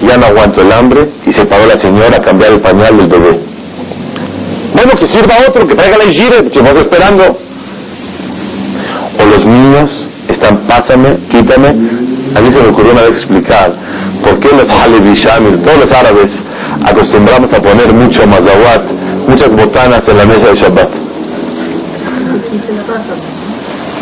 [0.08, 3.08] Ya no aguanto el hambre y se paró la señora a cambiar el pañal del
[3.08, 3.40] bebé.
[4.74, 7.38] Bueno, que sirva otro, que traiga la hijire, que vamos esperando.
[9.20, 9.90] O los niños
[10.30, 11.68] están, pásame, quítame.
[12.36, 13.72] A mí se me ocurrió una vez explicar
[14.24, 15.16] por qué los Halevi
[15.64, 16.32] todos los árabes,
[16.86, 18.89] acostumbramos a poner mucho mazawat
[19.30, 20.90] muchas botanas en la mesa de Shabbat.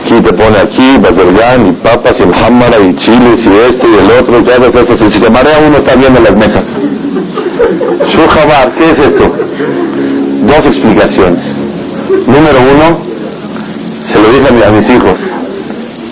[0.06, 4.40] Aquí te pone aquí, y papas y hamara y chiles y este y el otro
[4.40, 5.10] y todo eso.
[5.10, 6.66] Si te marea uno está viendo las mesas.
[8.10, 9.30] Shuhabar, ¿qué es esto?
[10.44, 11.46] Dos explicaciones.
[12.26, 13.04] Número uno,
[14.08, 15.20] se lo dije a mis hijos,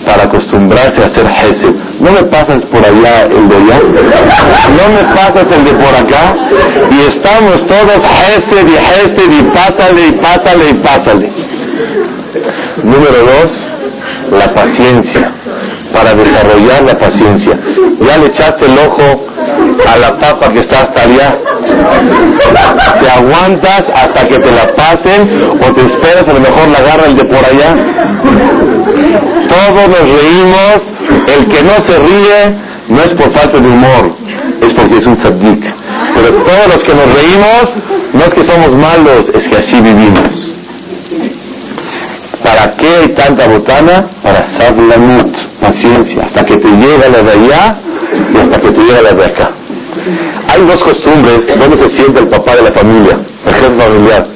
[0.04, 1.85] para acostumbrarse a hacer Hesed.
[1.98, 3.80] No me pasas por allá el de allá,
[4.78, 6.34] no me pasas el de por acá,
[6.90, 11.32] y estamos todos Hesed y Hesed y pásale y pásale y pásale.
[12.84, 13.76] Número dos,
[14.38, 15.32] la paciencia,
[15.92, 17.58] para desarrollar la paciencia.
[18.00, 19.26] Ya le echaste el ojo
[19.88, 21.34] a la papa que está hasta allá.
[23.00, 27.06] Te aguantas hasta que te la pasen o te esperas, a lo mejor la agarra
[27.06, 27.74] el de por allá.
[29.48, 32.56] Todos nos reímos, el que no se ríe
[32.88, 34.16] no es por falta de humor,
[34.60, 35.64] es porque es un tzaddik.
[36.14, 37.64] Pero todos los que nos reímos
[38.12, 40.46] no es que somos malos, es que así vivimos.
[42.42, 44.08] ¿Para qué hay tanta botana?
[44.22, 47.80] Para sablanut, paciencia, hasta que te llegue la de allá
[48.32, 49.50] y hasta que te llegue la de acá.
[50.48, 54.26] Hay dos costumbres donde se sienta el papá de la familia, el jefe familiar.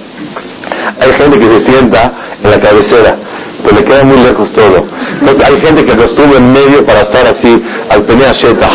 [1.00, 2.12] Hay gente que se sienta
[2.42, 3.16] en la cabecera.
[3.62, 4.86] Pues le queda muy lejos todo.
[5.20, 8.32] Entonces hay gente que lo estuvo en medio para estar así, al tener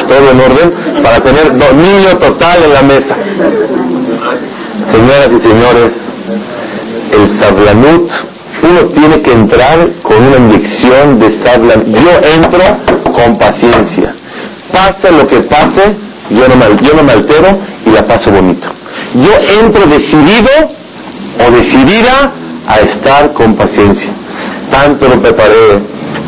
[0.07, 3.15] todo en orden, para tener dominio total en la mesa.
[4.93, 5.91] Señoras y señores,
[7.11, 8.09] el sablanut,
[8.63, 11.87] uno tiene que entrar con una inyección de sablanut.
[11.87, 12.63] Yo entro
[13.13, 14.15] con paciencia.
[14.71, 15.95] Pase lo que pase,
[16.29, 18.67] yo no, me, yo no me altero y la paso bonito.
[19.15, 19.31] Yo
[19.61, 20.49] entro decidido
[21.39, 22.33] o decidida
[22.67, 24.13] a estar con paciencia.
[24.75, 25.81] Tanto lo preparé,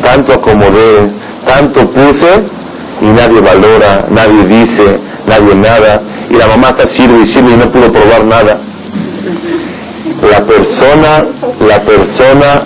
[0.05, 1.07] tanto acomodé,
[1.45, 2.45] tanto puse
[3.01, 6.01] y nadie valora, nadie dice, nadie nada.
[6.29, 8.61] Y la mamá está sirve y sirve y no pudo probar nada.
[10.31, 11.23] La persona,
[11.59, 12.59] la persona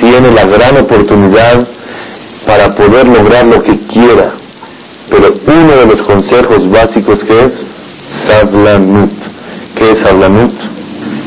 [0.00, 1.66] tiene la gran oportunidad
[2.44, 4.34] para poder lograr lo que quiera.
[5.08, 7.64] Pero uno de los consejos básicos que es
[8.26, 9.14] Sablanut.
[9.76, 10.52] ¿Qué es Sablanut?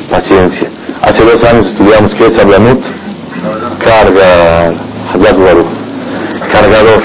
[0.09, 0.69] Paciencia.
[1.01, 3.00] Hace dos años estudiamos qué es Sablanut.
[3.91, 4.73] Carga,
[6.53, 7.03] cargador.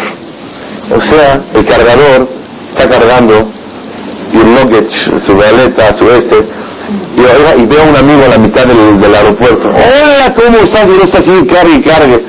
[0.95, 2.28] O sea, el cargador
[2.70, 3.51] está cargando
[4.32, 6.47] y un luggage, su maleta, su este,
[7.16, 9.68] y, y veo a un amigo a la mitad del, aeropuerto.
[9.68, 10.84] Hola, ¿cómo estás?
[10.84, 12.24] Y no está así, cargue y cargue.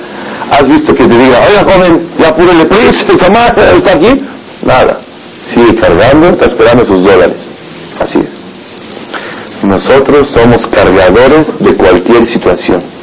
[0.51, 3.05] ¿Has visto que te diga, oiga joven, ya apúrele prisa,
[3.75, 4.25] está aquí?
[4.63, 5.01] Nada.
[5.53, 7.37] Sigue cargando, está esperando sus dólares.
[7.99, 9.63] Así es.
[9.63, 12.96] Nosotros somos cargadores de cualquier situación.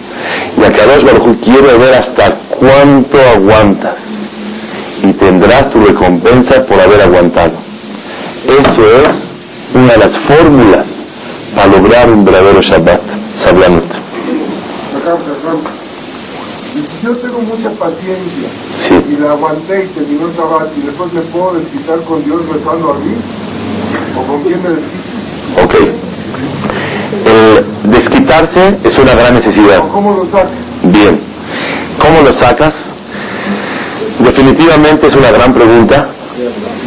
[0.57, 3.97] Y Akadosh Baruj quiere ver hasta cuánto aguantas.
[5.03, 7.53] Y tendrás tu recompensa por haber aguantado.
[8.47, 9.09] Eso es
[9.75, 10.87] una de las fórmulas
[11.55, 13.01] para lograr un verdadero Shabbat.
[13.37, 13.85] Sablanut.
[16.73, 18.49] Si yo tengo mucha paciencia
[19.09, 22.93] y la aguanté y terminó el Shabbat y después me puedo desquitar con Dios rezando
[22.93, 23.15] a mí,
[24.17, 25.15] ¿o con quién me desquito?
[25.63, 25.75] Ok.
[27.85, 29.81] Desquitarse es una gran necesidad.
[29.93, 30.53] ¿Cómo lo sacas?
[30.85, 31.21] Bien.
[31.99, 32.75] ¿Cómo lo sacas?
[34.19, 36.09] Definitivamente es una gran pregunta.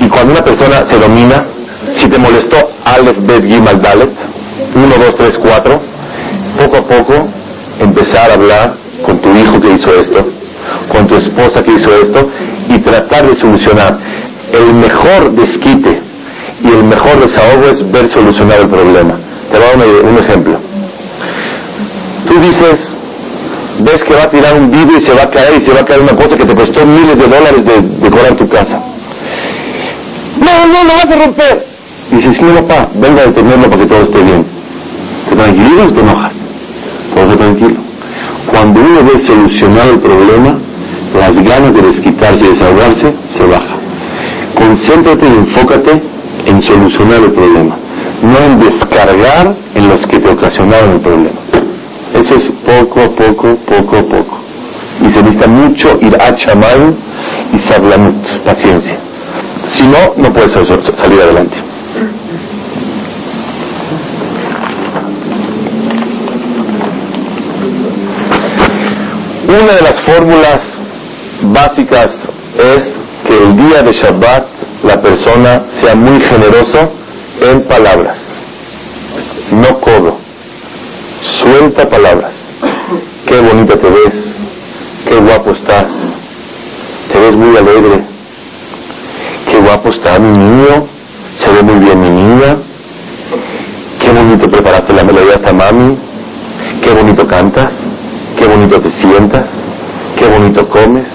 [0.02, 1.46] Y cuando una persona se domina,
[1.96, 4.12] si te molestó Aleph, Bet, Gimal, Dalet,
[4.76, 5.82] 1, 2, 3, 4,
[6.60, 7.28] poco a poco
[7.80, 8.76] empezar a hablar
[9.06, 10.26] con tu hijo que hizo esto,
[10.94, 12.28] con tu esposa que hizo esto,
[12.70, 13.98] y tratar de solucionar.
[14.52, 16.02] El mejor desquite
[16.64, 19.20] y el mejor desahogo es ver solucionar el problema.
[19.52, 20.67] Te voy a dar un ejemplo.
[22.42, 22.96] Dices,
[23.80, 25.80] ves que va a tirar un vidrio y se va a caer y se va
[25.80, 28.80] a caer una cosa que te costó miles de dólares de decorar tu casa.
[30.38, 31.66] No, no, no vas a romper.
[32.12, 34.46] Y dices, no, papá, venga a detenerlo para que todo esté bien.
[35.30, 36.34] ¿Te tranquilizas o te enojas?
[37.16, 37.80] Todo tranquilo.
[38.52, 40.60] Cuando uno ve solucionar el problema,
[41.20, 43.80] las ganas de desquitarse y desahogarse se bajan.
[44.56, 46.04] Concéntrate y enfócate
[46.46, 47.78] en solucionar el problema
[48.22, 51.40] no en descargar en los que te ocasionaron el problema.
[52.18, 54.40] Eso es poco a poco, poco a poco.
[55.02, 56.94] Y se necesita mucho ir a chamar
[57.54, 58.98] y sablamut, paciencia.
[59.76, 61.58] Si no, no puedes salir adelante.
[69.48, 70.60] Una de las fórmulas
[71.44, 72.10] básicas
[72.58, 72.94] es
[73.28, 74.46] que el día de Shabbat
[74.84, 76.92] la persona sea muy generoso
[77.42, 78.18] en palabras,
[79.52, 80.27] no codo.
[81.28, 82.32] Suelta palabras.
[83.28, 84.38] Qué bonita te ves,
[85.10, 85.88] qué guapo estás,
[87.12, 88.02] te ves muy alegre,
[89.52, 90.88] qué guapo está mi niño,
[91.38, 92.58] se ve muy bien mi niña,
[94.00, 95.98] qué bonito preparaste la melodía hasta mami,
[96.82, 97.74] qué bonito cantas,
[98.40, 99.50] qué bonito te sientas,
[100.18, 101.08] qué bonito comes.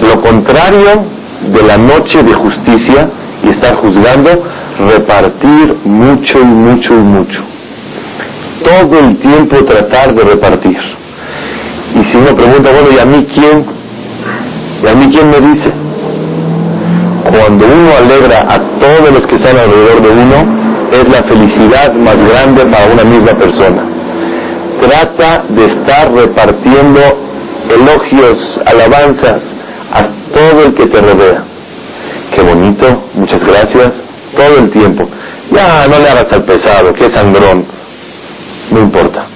[0.00, 1.04] Lo contrario
[1.52, 3.10] de la noche de justicia
[3.44, 4.42] y estar juzgando
[4.78, 7.55] repartir mucho y mucho y mucho.
[8.64, 10.78] Todo el tiempo tratar de repartir.
[11.94, 13.64] Y si uno pregunta, bueno, ¿y a mí quién?
[14.82, 15.72] ¿Y a mí quién me dice?
[17.30, 22.16] Cuando uno alegra a todos los que están alrededor de uno, es la felicidad más
[22.16, 23.84] grande para una misma persona.
[24.80, 27.00] Trata de estar repartiendo
[27.68, 29.42] elogios, alabanzas
[29.92, 30.02] a
[30.34, 31.44] todo el que te rodea.
[32.36, 33.92] Qué bonito, muchas gracias,
[34.36, 35.08] todo el tiempo.
[35.50, 37.75] Ya, no le hagas al pesado, es sangrón.
[38.70, 39.26] No importa.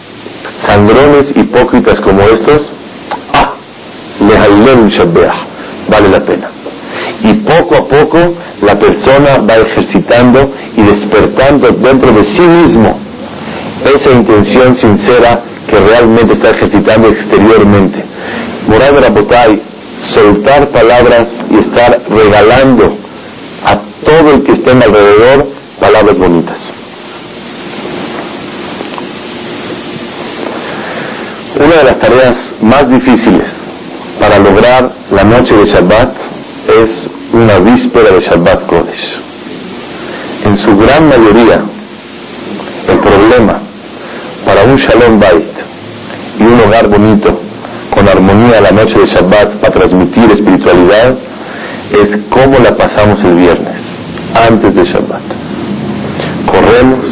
[0.67, 2.73] Sangrones hipócritas como estos,
[3.33, 3.55] ah,
[5.89, 6.51] vale la pena.
[7.23, 12.99] Y poco a poco la persona va ejercitando y despertando dentro de sí mismo
[13.85, 18.05] esa intención sincera que realmente está ejercitando exteriormente.
[18.67, 19.63] Moray Rabotay,
[20.15, 22.97] soltar palabras y estar regalando
[23.65, 25.49] a todo el que esté alrededor
[25.81, 26.80] palabras bonitas.
[31.57, 33.51] Una de las tareas más difíciles
[34.21, 36.15] para lograr la noche de Shabbat
[36.69, 39.21] es una víspera de Shabbat Kodesh.
[40.45, 41.65] En su gran mayoría,
[42.89, 43.61] el problema
[44.47, 45.51] para un Shalom Bait
[46.39, 47.41] y un hogar bonito,
[47.95, 51.19] con armonía la noche de Shabbat para transmitir espiritualidad,
[51.93, 53.83] es cómo la pasamos el viernes,
[54.49, 55.23] antes de Shabbat.
[56.47, 57.05] Corremos,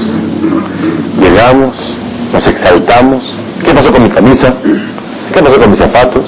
[1.20, 1.98] llegamos,
[2.32, 3.24] nos exaltamos.
[3.64, 4.54] ¿Qué pasó con mi camisa?
[5.34, 6.24] ¿Qué pasó con mis zapatos?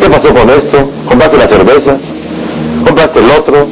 [0.00, 0.90] ¿Qué pasó con esto?
[1.08, 2.00] ¿Compraste las cervezas?
[2.84, 3.66] ¿Compraste el otro?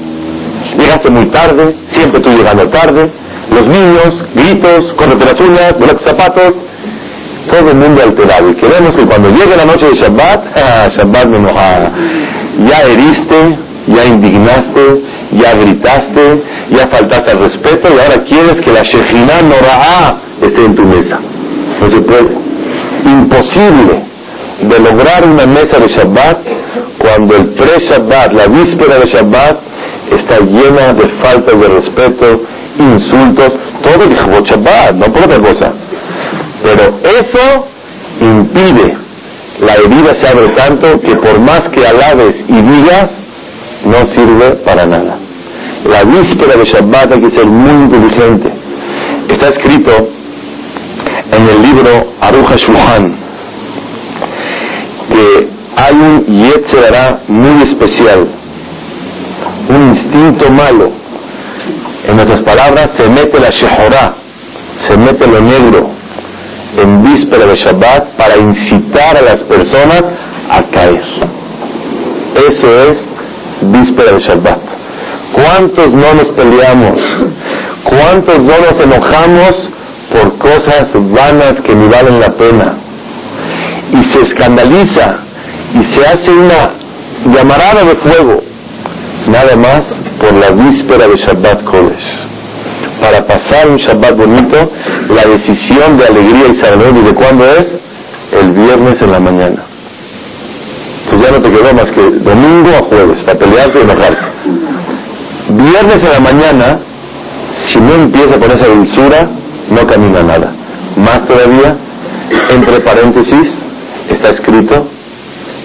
[0.78, 3.10] Llegaste muy tarde, siempre tú llegando tarde.
[3.50, 6.54] Los niños, gritos, córrete las uñas, los zapatos.
[7.50, 8.50] Todo el mundo alterado.
[8.50, 11.38] Y queremos que cuando llegue la noche de Shabbat, ah, Shabbat me
[12.68, 13.58] ya heriste,
[13.88, 15.02] ya indignaste,
[15.32, 20.74] ya gritaste, ya faltaste al respeto y ahora quieres que la Shejina Nora'a esté en
[20.74, 21.18] tu mesa.
[21.80, 22.51] No se puede.
[23.04, 24.04] Imposible
[24.62, 26.38] de lograr una mesa de Shabbat
[26.98, 29.58] cuando el pre-Shabbat, la víspera de Shabbat,
[30.16, 32.42] está llena de faltas de respeto,
[32.78, 33.50] insultos,
[33.82, 35.72] todo el Shabbat, no por otra cosa.
[36.62, 37.66] Pero eso
[38.20, 38.96] impide,
[39.60, 43.08] la herida se abre tanto que por más que alabes y digas,
[43.84, 45.18] no sirve para nada.
[45.84, 48.52] La víspera de Shabbat hay que ser muy inteligente.
[49.28, 50.08] Está escrito
[51.32, 53.22] en el libro Aruja Shulchan
[55.12, 58.28] que hay un Yetzerara muy especial,
[59.68, 60.90] un instinto malo.
[62.04, 64.14] En nuestras palabras, se mete la Shehorah,
[64.88, 65.90] se mete lo negro
[66.78, 70.02] en víspera de Shabbat para incitar a las personas
[70.50, 71.02] a caer.
[72.36, 73.02] Eso es
[73.70, 74.58] víspera de Shabbat.
[75.34, 77.00] ¿Cuántos no nos peleamos?
[77.84, 79.71] ¿Cuántos no nos enojamos
[80.12, 82.78] por cosas vanas que ni valen la pena?
[83.92, 85.18] Y se escandaliza
[85.74, 86.74] y se hace una
[87.34, 88.42] llamarada de fuego,
[89.26, 89.80] nada más
[90.20, 92.22] por la víspera de Shabbat Kodesh.
[93.00, 94.70] Para pasar un Shabbat bonito,
[95.08, 97.68] la decisión de alegría y salud, ¿y de cuándo es?
[98.40, 99.66] El viernes en la mañana.
[101.04, 104.26] Entonces ya no te quedó más que domingo a jueves, para pelearte y enojarse.
[105.50, 106.80] Viernes en la mañana,
[107.66, 109.28] si no empieza con esa dulzura,
[109.72, 110.52] no camina nada.
[110.96, 111.76] Más todavía,
[112.50, 113.48] entre paréntesis,
[114.08, 114.86] está escrito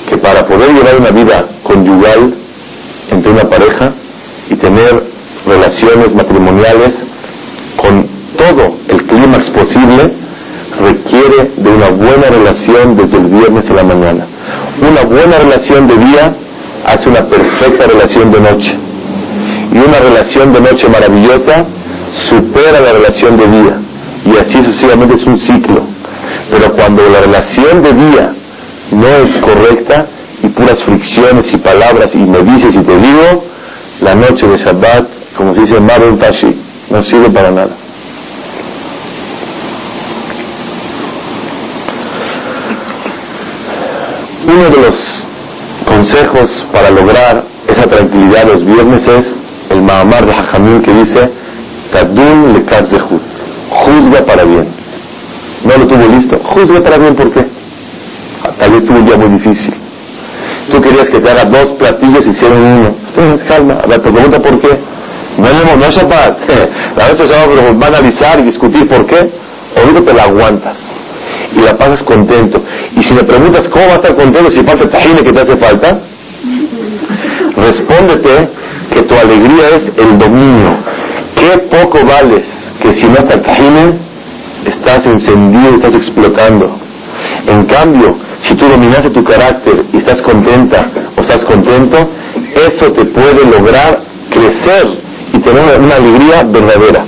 [0.10, 2.34] que para poder llevar una vida conyugal
[3.12, 3.94] entre una pareja
[4.50, 5.04] y tener
[5.46, 6.94] relaciones matrimoniales
[7.78, 10.14] con todo el clímax posible,
[10.80, 14.28] requiere de una buena relación desde el viernes en la mañana.
[14.82, 16.36] Una buena relación de día
[16.86, 18.78] hace una perfecta relación de noche.
[19.74, 21.66] Y una relación de noche maravillosa
[22.30, 23.87] supera la relación de día.
[24.26, 25.86] Y así sucesivamente es un ciclo.
[26.52, 28.36] Pero cuando la relación de día
[28.92, 30.08] no es correcta
[30.44, 33.44] y puras fricciones y palabras y me dices y te digo,
[34.02, 36.56] la noche de Shabbat, como se dice Marun Tashi,
[36.90, 37.76] no sirve para nada.
[44.46, 45.28] Uno de los
[45.86, 49.36] consejos para lograr esa tranquilidad los viernes es
[49.70, 51.32] el Mahamar de Jajamín que dice
[51.92, 52.64] Tadun le
[53.70, 54.68] juzga para bien.
[55.64, 57.46] No lo tuvo listo, juzga para bien, ¿por qué?
[58.60, 59.74] Tal vez tuvo un día muy difícil.
[60.72, 62.96] Tú querías que te haga dos platillos y hicieron uno.
[63.48, 64.78] calma, a ver, te pregunta por qué.
[65.38, 66.50] No, no, es Shabbat.
[66.98, 69.30] La noche pero va a analizar y discutir por qué.
[69.78, 70.78] Ahorita te la aguantas
[71.56, 72.60] y la pasas contento.
[72.96, 75.58] Y si me preguntas cómo va a estar contento si falta tajine que te hace
[75.58, 76.02] falta,
[77.56, 78.50] respóndete
[78.92, 80.78] que tu alegría es el dominio.
[81.36, 82.46] Qué poco vales
[82.82, 84.00] que si no está tajine,
[84.66, 86.80] estás encendido, estás explotando.
[87.48, 91.98] En cambio, si tú dominaste tu carácter y estás contenta o estás contento,
[92.56, 94.86] eso te puede lograr crecer
[95.34, 97.06] y tener una alegría verdadera.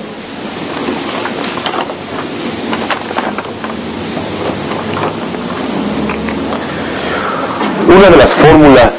[7.88, 8.92] Una de las fórmulas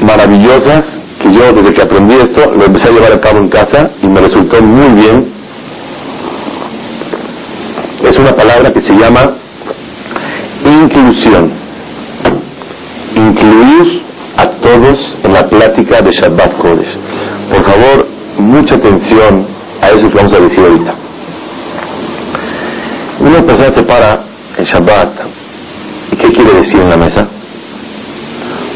[0.00, 0.82] maravillosas
[1.22, 4.06] que yo desde que aprendí esto lo empecé a llevar a cabo en casa y
[4.08, 5.39] me resultó muy bien
[8.04, 9.20] es una palabra que se llama
[10.64, 11.52] inclusión.
[13.16, 14.02] Incluir
[14.36, 16.96] a todos en la plática de Shabbat Kodesh.
[17.52, 18.06] Por favor,
[18.38, 19.46] mucha atención
[19.82, 20.94] a eso que vamos a decir ahorita.
[23.20, 24.22] Una persona se para
[24.56, 25.08] en Shabbat.
[26.12, 27.28] ¿Y qué quiere decir en la mesa?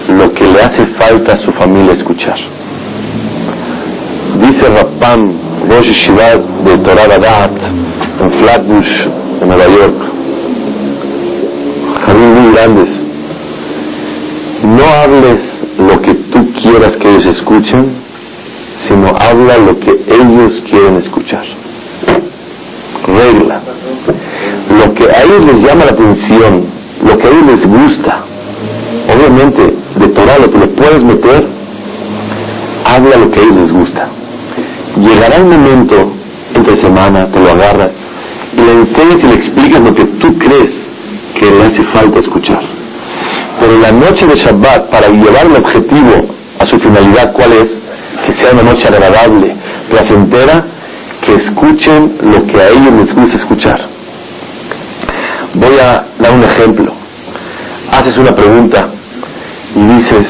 [0.08, 2.36] lo que le hace falta a su familia escuchar.
[4.40, 7.52] Dice Rappam, Rosh Shivat de Torah Badat,
[8.24, 9.06] en Flatbush,
[9.42, 9.96] en Nueva York,
[12.06, 12.90] jardín muy grandes,
[14.62, 15.44] no hables
[15.78, 17.94] lo que tú quieras que ellos escuchen,
[18.88, 21.44] sino habla lo que ellos quieren escuchar.
[23.06, 23.60] Regla.
[24.70, 26.64] Lo que a ellos les llama la atención,
[27.06, 28.24] lo que a ellos les gusta,
[29.14, 31.46] obviamente de Torah lo que le puedes meter,
[32.86, 34.08] habla lo que a ellos les gusta.
[34.96, 36.12] Llegará el momento,
[36.54, 38.03] entre semana, te lo agarras,
[38.56, 40.72] le enseñas y le explicas lo que tú crees
[41.40, 42.60] que le hace falta escuchar.
[43.60, 47.78] Pero la noche de Shabbat, para llevar el objetivo a su finalidad, ¿cuál es?
[48.26, 49.54] Que sea una noche agradable,
[49.90, 50.66] placentera,
[51.24, 53.88] que escuchen lo que a ellos les gusta escuchar.
[55.54, 56.92] Voy a dar un ejemplo.
[57.90, 58.88] Haces una pregunta
[59.76, 60.26] y dices,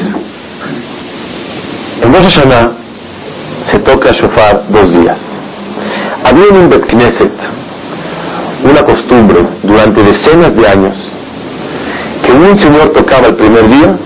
[2.01, 2.71] en Rosh Hashanah
[3.71, 5.19] se toca shofar dos días.
[6.25, 6.85] Había en un Bet
[8.65, 10.95] una costumbre durante decenas de años
[12.25, 13.97] que un señor tocaba el primer día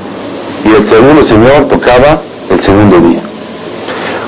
[0.65, 3.21] y el segundo señor tocaba el segundo día.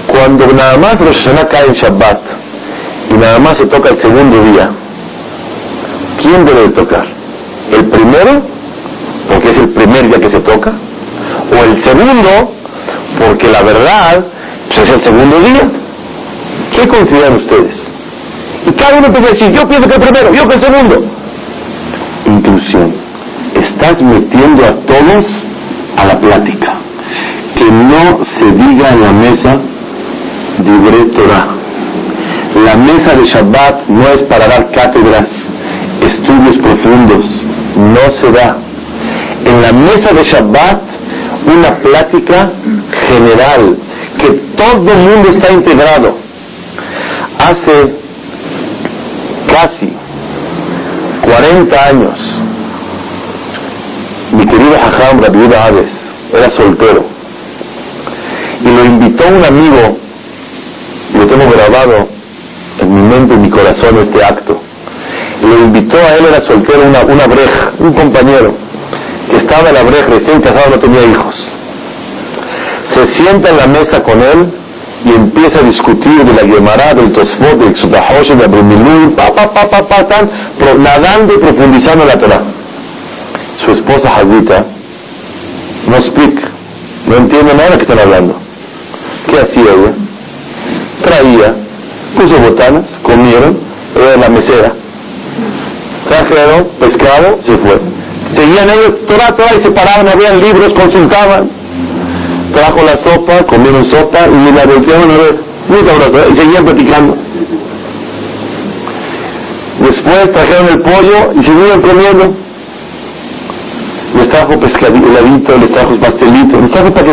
[0.08, 2.20] Cuando nada más Rosh Hashanah cae en Shabbat
[3.10, 4.72] y nada más se toca el segundo día,
[6.22, 7.06] ¿quién debe tocar?
[7.72, 8.42] ¿El primero?
[9.30, 10.72] Porque es el primer día que se toca.
[11.52, 12.54] ¿O el segundo?
[13.20, 14.26] Porque la verdad
[14.68, 15.70] pues, es el segundo día.
[16.78, 17.91] ¿Qué consideran ustedes?
[18.66, 21.06] Y cada uno puede decir, yo pienso que el primero, yo que el segundo.
[22.26, 22.94] Inclusión.
[23.56, 25.26] Estás metiendo a todos
[25.98, 26.80] a la plática.
[27.56, 29.60] Que no se diga en la mesa
[30.60, 31.56] Dibre Torah.
[32.66, 35.28] La mesa de Shabbat no es para dar cátedras,
[36.02, 37.26] estudios profundos.
[37.76, 38.58] No se da.
[39.46, 40.82] En la mesa de Shabbat,
[41.48, 42.52] una plática
[43.08, 43.78] general,
[44.20, 46.16] que todo el mundo está integrado.
[47.40, 48.01] Hace
[49.62, 49.94] casi
[51.24, 52.20] 40 años,
[54.34, 55.92] mi querido Hajam Rabbi Aves
[56.34, 57.06] era soltero
[58.64, 59.98] y lo invitó un amigo,
[61.14, 62.08] lo tengo grabado
[62.80, 64.62] en mi mente, en mi corazón este acto.
[65.42, 68.56] Lo invitó a él, era soltero, una, una breja, un compañero,
[69.30, 71.36] que estaba en la breja, recién casado, no tenía hijos.
[72.94, 74.61] Se sienta en la mesa con él
[75.04, 79.52] y empieza a discutir de la Gemara, del Tosfot, del Xutahosh, de Abrumilur, pa, pa,
[79.52, 80.30] pa, pa, pa, tan,
[80.80, 82.44] nadando y profundizando en la Torah.
[83.66, 84.66] Su esposa Hazita
[85.88, 86.52] no explica,
[87.08, 88.36] no entiende nada de que están hablando.
[89.26, 89.94] ¿Qué hacía ella?
[91.04, 91.56] Traía,
[92.16, 93.60] puso botanas, comieron,
[93.96, 94.74] era la mesera,
[96.08, 97.82] trajeron pescado, se fue.
[98.38, 101.61] Seguían ellos Torah, Torah y se paraban, habían libros, consultaban
[102.54, 107.16] trajo la sopa, comieron sopa y la volteaban a ver, sabrosa, y seguían platicando.
[109.80, 112.36] Después trajeron el pollo y seguían comiendo.
[114.16, 117.12] Les trajo pescadito, les trajo pastelito, les trajo para que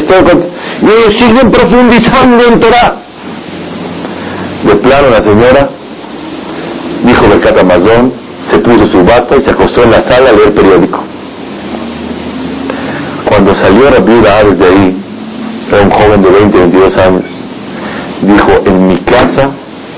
[0.83, 3.03] Y ellos siguen profundizando en Torah.
[4.65, 5.71] De plano la señora
[7.05, 8.13] dijo Berkat Amazon,
[8.51, 10.99] se puso su bata y se acostó en la sala a leer periódico.
[13.29, 14.98] Cuando salió la viuda desde ahí,
[15.71, 17.25] era un joven de 20, 22 años,
[18.23, 19.51] dijo, en mi casa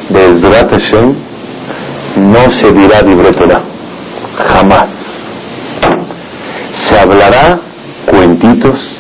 [0.09, 1.15] de Ezrat Hashem
[2.17, 3.31] no se dirá libre
[4.49, 4.89] jamás.
[6.89, 7.61] Se hablará
[8.07, 8.97] cuentitos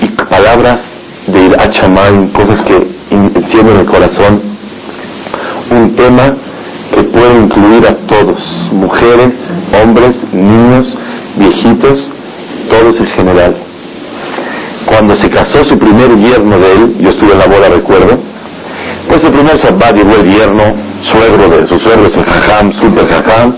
[0.00, 0.78] y palabras
[1.26, 1.56] de ir
[2.32, 2.76] cosas que
[3.10, 4.40] encienden el corazón,
[5.70, 6.34] un tema
[6.94, 8.40] que puede incluir a todos,
[8.72, 9.32] mujeres,
[9.82, 10.96] hombres, niños,
[11.36, 12.10] viejitos,
[12.70, 13.73] todos en general
[14.94, 18.16] cuando se casó su primer yerno de él, yo estuve en la boda, recuerdo,
[19.08, 20.62] pues el primer Shabbat llegó el yerno,
[21.02, 23.56] suegro de su suegro, es el Jajam, super Jajam,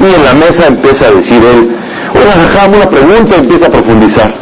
[0.00, 1.76] y en la mesa empieza a decir él,
[2.14, 4.34] oye Jajam, una pregunta, empieza a profundizar.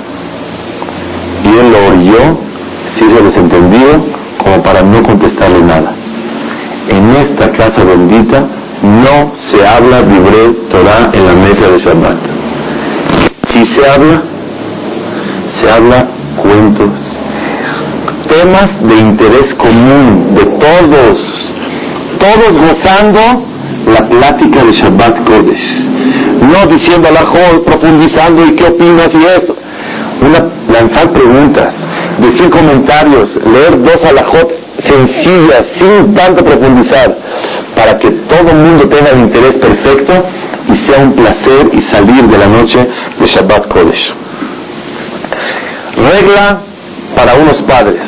[1.42, 2.38] Y él lo oyó,
[2.96, 4.06] se hizo desentendido,
[4.38, 5.92] como para no contestarle nada.
[6.88, 8.46] En esta casa bendita
[8.82, 12.18] no se habla libre Torah en la mesa de Shabbat.
[13.52, 14.31] Si se habla,
[15.62, 16.08] se habla
[16.42, 16.90] cuentos,
[18.28, 21.52] temas de interés común de todos,
[22.18, 23.20] todos gozando
[23.86, 25.84] la plática de Shabbat Kodesh,
[26.40, 29.56] no diciendo la joven, profundizando y qué opinas y esto,
[30.20, 30.40] una,
[30.72, 31.74] lanzar preguntas,
[32.18, 34.50] decir comentarios, leer dos alajot
[34.80, 37.16] sencillas, sin tanto profundizar,
[37.76, 40.12] para que todo el mundo tenga el interés perfecto
[40.68, 42.88] y sea un placer y salir de la noche
[43.20, 44.21] de Shabbat Kodesh.
[46.02, 46.60] Regla
[47.16, 48.02] para unos padres,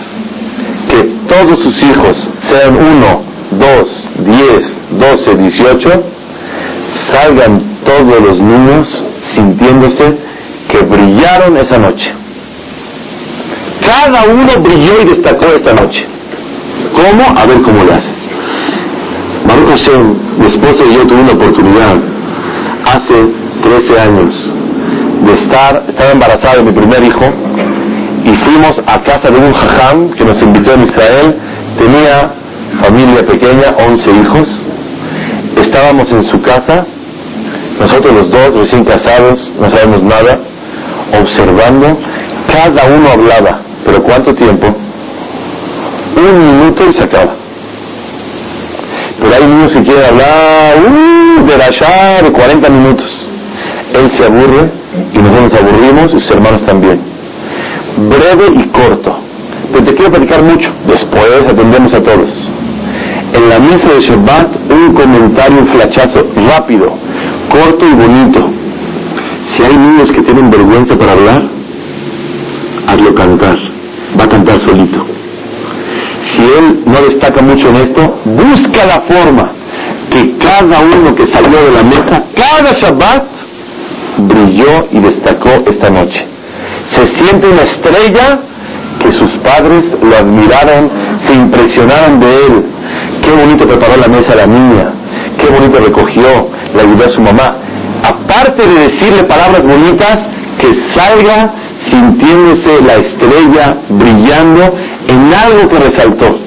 [0.91, 3.23] que todos sus hijos, sean uno,
[3.53, 3.87] dos,
[4.27, 6.03] diez, doce, dieciocho,
[7.13, 8.89] salgan todos los niños
[9.35, 10.17] sintiéndose
[10.69, 12.13] que brillaron esa noche.
[13.85, 16.07] Cada uno brilló y destacó esta noche.
[16.95, 17.39] ¿Cómo?
[17.39, 18.19] A ver cómo lo haces.
[19.47, 21.97] Baruch Hashem, mi esposa y yo tuvimos la oportunidad
[22.87, 23.29] hace
[23.63, 24.35] 13 años
[25.27, 27.21] de estar, estaba embarazada de mi primer hijo
[28.25, 31.37] y fuimos a casa de un jajam que nos invitó en Israel.
[31.79, 32.33] Tenía
[32.81, 34.49] familia pequeña, 11 hijos.
[35.57, 36.87] Estábamos en su casa,
[37.79, 40.41] nosotros los dos recién casados, no sabemos nada,
[41.21, 41.99] observando,
[42.53, 44.67] cada uno hablaba, pero ¿cuánto tiempo?
[46.17, 47.35] Un minuto y se acaba.
[49.21, 53.27] Pero hay niños que quieren hablar, uh, de allá, de 40 minutos.
[53.95, 54.71] Él se aburre
[55.13, 57.14] y nosotros nos aburrimos y sus hermanos también.
[57.97, 59.19] Breve y corto.
[59.73, 60.73] Pero te quiero platicar mucho.
[60.87, 62.31] Después atendemos a todos.
[63.33, 66.93] En la misa de Shabbat, un comentario, un flachazo rápido,
[67.49, 68.49] corto y bonito.
[69.57, 71.43] Si hay niños que tienen vergüenza para hablar,
[72.89, 73.57] hazlo cantar.
[74.19, 75.05] Va a cantar solito.
[76.37, 79.53] Si él no destaca mucho en esto, busca la forma
[80.11, 83.25] que cada uno que salió de la mesa, cada Shabbat,
[84.19, 86.34] brilló y destacó esta noche.
[87.19, 88.41] Siente una estrella
[89.01, 90.91] que sus padres lo admiraron,
[91.27, 92.65] se impresionaron de él.
[93.23, 94.93] Qué bonito preparó la mesa la niña,
[95.39, 97.57] qué bonito recogió, le ayudó a su mamá.
[98.03, 100.19] Aparte de decirle palabras bonitas,
[100.59, 101.55] que salga
[101.91, 104.75] sintiéndose la estrella brillando
[105.09, 106.39] en algo que resaltó.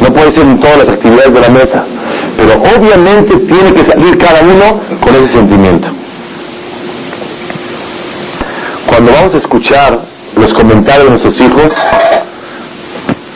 [0.00, 1.84] No puede ser en todas las actividades de la mesa,
[2.36, 5.88] pero obviamente tiene que salir cada uno con ese sentimiento.
[9.04, 10.00] Cuando vamos a escuchar
[10.34, 11.70] los comentarios de nuestros hijos,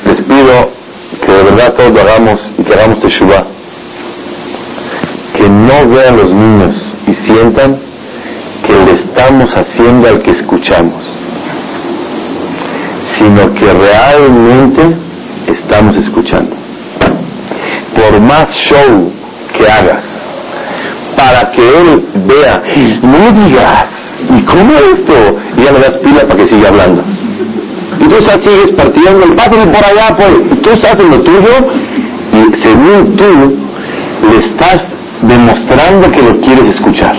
[0.06, 0.70] les pido
[1.20, 3.46] que de verdad todos lo hagamos y que hagamos teshuva.
[5.36, 6.74] Que no vean los niños
[7.06, 7.78] y sientan
[8.66, 11.04] que le estamos haciendo al que escuchamos,
[13.18, 14.96] sino que realmente
[15.48, 16.56] estamos escuchando.
[17.94, 19.12] Por más show
[19.52, 20.04] que hagas,
[21.14, 22.62] para que él vea,
[23.02, 23.97] no digas,
[24.36, 25.38] ¿y cómo esto?
[25.56, 27.02] Y ya le das pila para que siga hablando.
[28.00, 31.54] Y tú sigues partiendo, el pásame por allá, pues, tú estás en lo tuyo,
[32.32, 33.56] y según tú
[34.22, 34.84] le estás
[35.22, 37.16] demostrando que lo quieres escuchar.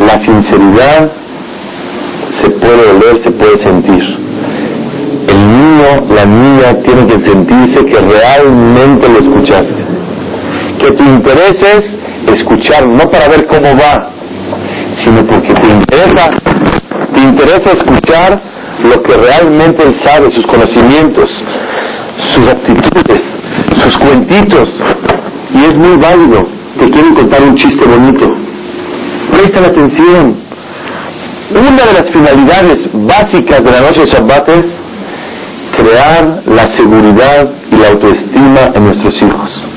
[0.00, 1.12] La sinceridad
[2.40, 4.02] se puede oler, se puede sentir.
[5.28, 9.84] El niño, la niña tiene que sentirse que realmente lo escuchaste.
[10.80, 14.17] Que tu interés es escuchar, no para ver cómo va,
[15.04, 16.30] sino porque te interesa,
[17.14, 18.40] te interesa escuchar
[18.84, 21.28] lo que realmente él sabe, sus conocimientos,
[22.32, 23.22] sus actitudes,
[23.76, 24.68] sus cuentitos.
[25.54, 26.46] Y es muy válido.
[26.78, 28.28] Te quieren contar un chiste bonito.
[29.32, 30.36] Presta atención.
[31.50, 34.64] Una de las finalidades básicas de la noche de Shabbat es
[35.76, 39.67] crear la seguridad y la autoestima en nuestros hijos.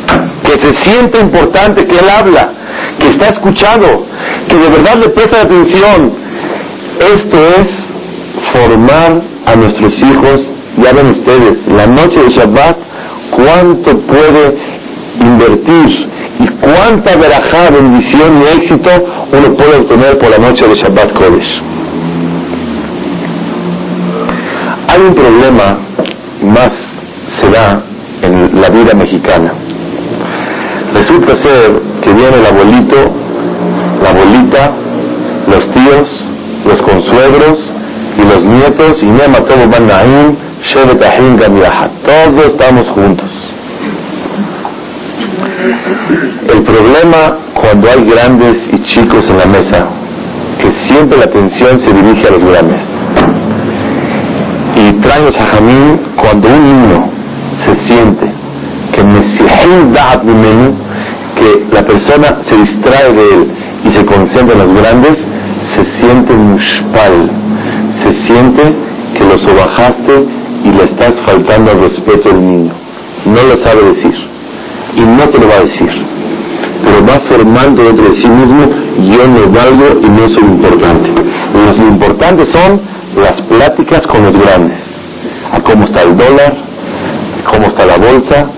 [0.52, 2.52] Que se sienta importante que él habla,
[3.00, 4.06] que está escuchado,
[4.50, 6.14] que de verdad le presta atención.
[7.00, 7.68] Esto es
[8.54, 10.50] formar a nuestros hijos.
[10.78, 12.78] Ya ven ustedes, la noche de Shabbat,
[13.32, 14.58] cuánto puede
[15.22, 18.90] invertir y cuánta verajá, bendición y éxito
[19.32, 21.62] uno puede obtener por la noche de Shabbat Kodesh.
[24.90, 25.80] Hay un problema
[26.42, 26.72] más
[27.40, 27.84] se da
[28.22, 29.71] en la vida mexicana.
[30.94, 32.98] Resulta ser que viene el abuelito,
[34.04, 34.72] la abuelita,
[35.48, 36.26] los tíos,
[36.66, 37.72] los consuegros
[38.18, 43.30] y los nietos y Nema todo Bandaim, Shevet Ahim Todos estamos juntos.
[46.50, 49.88] El problema cuando hay grandes y chicos en la mesa,
[50.60, 52.82] que siempre la atención se dirige a los grandes.
[54.76, 57.12] Y trae a Jamín cuando un niño
[57.66, 58.41] se siente
[61.36, 63.52] que la persona se distrae de él
[63.86, 65.18] y se concentra en los grandes,
[65.76, 67.30] se siente mushpal,
[68.04, 68.64] se siente
[69.16, 70.26] que lo sobajaste
[70.64, 72.74] y le estás faltando al respeto al niño.
[73.26, 74.14] No lo sabe decir
[74.96, 75.90] y no te lo va a decir,
[76.84, 78.66] pero va formando dentro de sí mismo
[79.08, 81.10] yo no valgo y no soy importante.
[81.54, 82.82] Lo importante son
[83.16, 84.80] las pláticas con los grandes,
[85.52, 86.58] a cómo está el dólar,
[87.52, 88.50] cómo está la bolsa,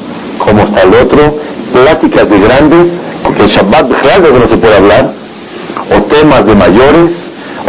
[0.45, 1.37] cómo está el otro,
[1.73, 2.85] pláticas de grandes,
[3.23, 5.13] porque el Shabbat que no se puede hablar,
[5.95, 7.13] o temas de mayores,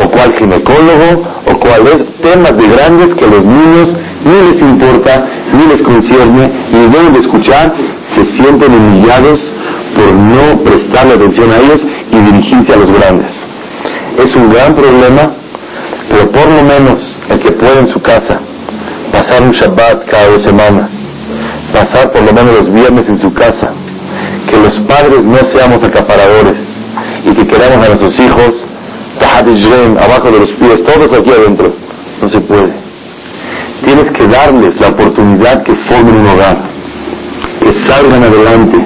[0.03, 3.89] o cuál ginecólogo, o cuál es, temas de grandes que a los niños
[4.25, 7.75] ni les importa, ni les concierne, ni deben de escuchar,
[8.15, 9.41] se sienten humillados
[9.95, 13.31] por no prestarle atención a ellos y dirigirse a los grandes.
[14.19, 15.45] Es un gran problema
[16.15, 18.41] pero por lo menos el que puede en su casa
[19.13, 20.91] pasar un Shabbat cada dos semanas,
[21.75, 23.73] pasar por lo menos los viernes en su casa,
[24.51, 26.59] que los padres no seamos acaparadores
[27.27, 28.65] y que queramos a nuestros hijos
[30.01, 31.73] abajo de los pies, todos aquí adentro.
[32.23, 32.73] No se puede.
[33.85, 36.59] Tienes que darles la oportunidad que formen un hogar,
[37.61, 38.79] que salgan adelante.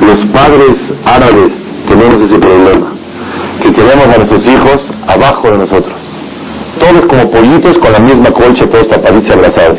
[0.00, 0.74] Los padres
[1.04, 1.50] árabes
[1.88, 2.92] tenemos ese problema,
[3.62, 5.94] que queremos a nuestros hijos abajo de nosotros.
[6.80, 9.78] Todos como pollitos con la misma colcha, todos tapaditos y abrazados.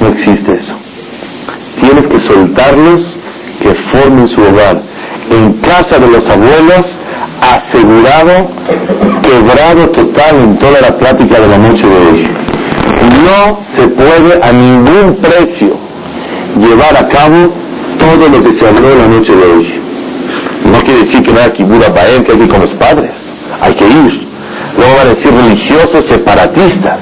[0.00, 0.65] No existe eso.
[2.26, 3.02] Que soltarlos
[3.62, 4.82] que formen su hogar.
[5.30, 6.84] En casa de los abuelos,
[7.40, 8.50] asegurado,
[9.22, 12.22] quebrado total en toda la plática de la noche de hoy.
[13.24, 15.76] No se puede a ningún precio
[16.60, 17.52] llevar a cabo
[17.98, 19.80] todo lo que se habló en la noche de hoy.
[20.72, 22.74] No quiere decir que no hay kibura para él, que hay que ir con los
[22.74, 23.12] padres.
[23.60, 24.26] Hay que ir.
[24.76, 26.98] Luego van a decir religiosos separatistas.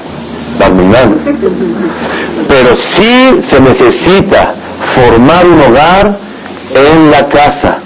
[2.47, 4.55] Pero sí se necesita
[4.93, 6.19] formar un hogar
[6.73, 7.79] en la casa.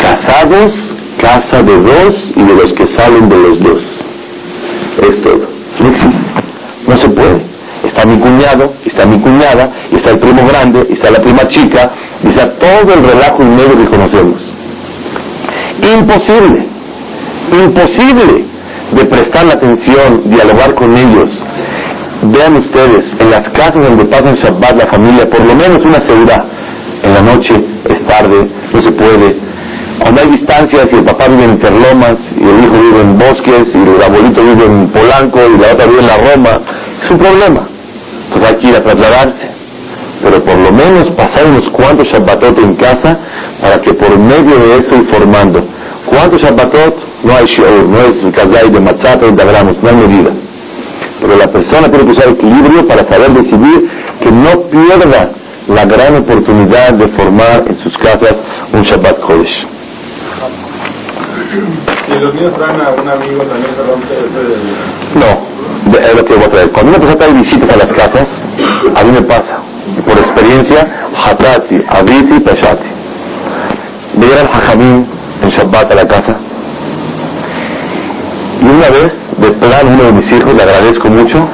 [0.00, 0.72] Casados,
[1.20, 3.82] casa de dos y de los que salen de los dos.
[5.02, 5.48] Es todo.
[5.80, 6.18] No existe.
[6.86, 7.56] No se puede.
[7.84, 11.92] Está mi cuñado, está mi cuñada, está el primo grande, está la prima chica,
[12.24, 14.42] está todo el relajo y medio que conocemos.
[15.82, 16.66] Imposible.
[17.52, 18.44] Imposible
[18.92, 21.28] de prestar la atención, dialogar con ellos.
[22.32, 26.44] Vean ustedes, en las casas donde pasan Shabbat la familia, por lo menos una seguridad.
[27.02, 27.54] En la noche
[27.84, 29.36] es tarde, no se puede.
[30.00, 33.64] Cuando hay distancias y el papá vive en Terlomas y el hijo vive en Bosques
[33.74, 36.50] y el abuelito vive en Polanco y la otra vive en la Roma,
[37.04, 37.68] es un problema.
[38.24, 39.46] Entonces hay que ir a trasladarse.
[40.22, 43.18] Pero por lo menos pasar unos cuantos Shabbatot en casa
[43.62, 45.64] para que por medio de eso ir formando.
[46.06, 46.94] ¿Cuántos Shabbatot?
[47.22, 50.45] No hay shiur, no es kazay de matzah, 30 gramos, no hay medida.
[51.20, 53.90] Pero la persona tiene que usar equilibrio para saber decidir
[54.22, 55.30] que no pierda
[55.68, 58.36] la gran oportunidad de formar en sus casas
[58.72, 59.66] un Shabbat Kodesh.
[62.08, 64.14] ¿Y los niños traen a un amigo también se rompe
[65.14, 66.70] No, es lo que voy a traer.
[66.70, 68.28] Cuando una persona trae visitas a las casas,
[68.94, 69.58] a mí me pasa,
[70.04, 72.86] por experiencia, hatati, aviti, peshati.
[74.18, 75.04] Llegar al hajamim
[75.42, 76.36] en Shabbat a la casa.
[78.60, 79.12] Y una vez,
[79.76, 81.48] de plan, uno de mis hijos, le agradezco mucho,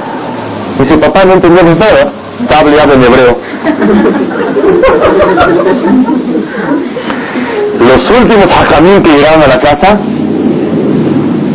[0.78, 3.36] dice, papá, no entendemos nada, está hablando en hebreo.
[7.80, 9.98] Los últimos hajamín que llegaron a la casa,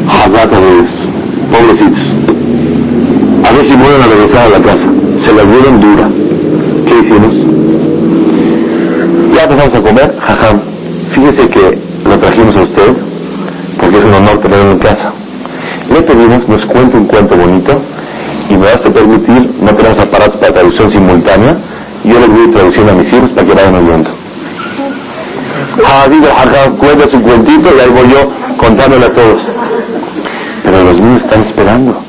[0.09, 0.49] Hazat
[1.51, 2.05] pobrecitos.
[3.43, 4.87] A ver si vuelven a regresar a la casa.
[5.23, 6.09] Se la dieron dura.
[6.85, 7.35] ¿Qué hicimos?
[9.33, 10.61] Ya empezamos a comer, jajam.
[11.13, 12.95] Fíjese que lo trajimos a usted,
[13.79, 15.13] porque es un honor tenerlo en casa.
[15.97, 17.73] Nos cuente un cuento bonito
[18.49, 21.57] y me vas a permitir, no tenemos aparatos para traducción simultánea,
[22.03, 24.09] yo le voy traduciendo a mis hijos para que vayan oyendo.
[25.83, 29.41] Javid acá cuenta su cuentito y ahí voy yo contándole a todos.
[30.63, 31.99] Pero los niños están esperando.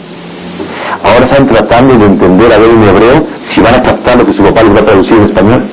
[1.03, 4.35] Ahora están tratando de entender a ver en hebreo si van a captar lo que
[4.35, 5.67] su papá les va a traducir en español.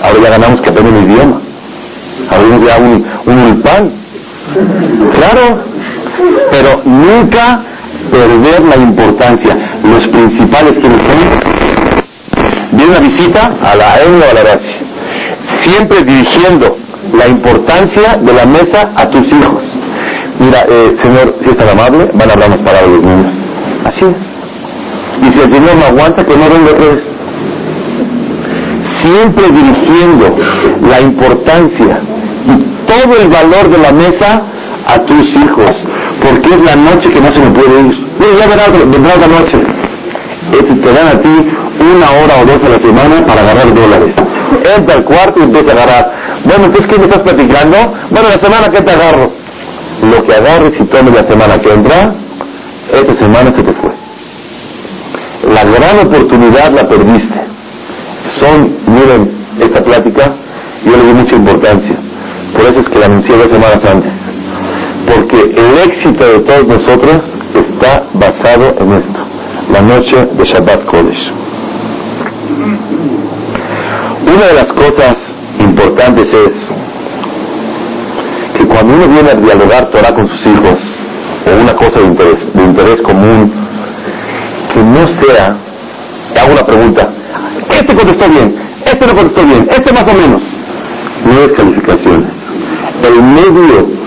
[0.00, 1.40] Ahora ya ganamos que aprenden el idioma.
[2.30, 3.92] Abrimos ya un, un pan.
[5.12, 5.75] Claro,
[6.50, 7.62] pero nunca
[8.10, 9.56] perder la importancia.
[9.82, 10.98] Los principales que son,
[12.72, 14.80] viene una visita a la ENA o a la gracia.
[15.60, 16.76] Siempre dirigiendo
[17.12, 19.62] la importancia de la mesa a tus hijos.
[20.38, 23.32] Mira, eh, Señor, si es tan amable, van a hablar más palabras los niños.
[23.84, 24.26] Así es.
[25.22, 27.16] Y si el Señor no aguanta, que no venga otra.
[29.02, 30.36] Siempre dirigiendo
[30.88, 32.00] la importancia
[32.46, 34.42] y todo el valor de la mesa
[34.86, 35.70] a tus hijos,
[36.22, 38.06] porque es la noche que no se me puede ir.
[38.18, 39.58] Mira, ya verás, vendrá la noche.
[40.52, 41.28] Este, te dan a ti
[41.80, 44.14] una hora o dos a la semana para agarrar dólares.
[44.76, 46.12] Entra al cuarto y empieza a agarrar.
[46.44, 47.76] Bueno, entonces, ¿qué me estás platicando?
[48.10, 49.32] Bueno, la semana que te agarro.
[50.02, 52.14] Lo que agarres y tomes la semana que entra,
[52.92, 53.90] esta semana se te fue.
[55.52, 57.40] La gran oportunidad la perdiste.
[58.40, 60.34] Son, miren, esta plática,
[60.84, 61.96] yo le di mucha importancia.
[62.52, 64.15] Por eso es que la anuncié dos semanas antes.
[65.06, 67.20] Porque el éxito de todos nosotros
[67.54, 69.20] está basado en esto.
[69.72, 71.32] La noche de Shabbat Kodesh.
[74.26, 75.16] Una de las cosas
[75.58, 76.50] importantes es
[78.58, 80.80] que cuando uno viene a dialogar Torah con sus hijos,
[81.46, 83.52] o una cosa de interés, de interés común,
[84.74, 85.56] que no sea,
[86.34, 87.08] te hago una pregunta,
[87.70, 90.42] este contestó bien, este no contestó bien, este más o menos,
[91.24, 92.30] no es calificaciones.
[93.02, 94.05] El medio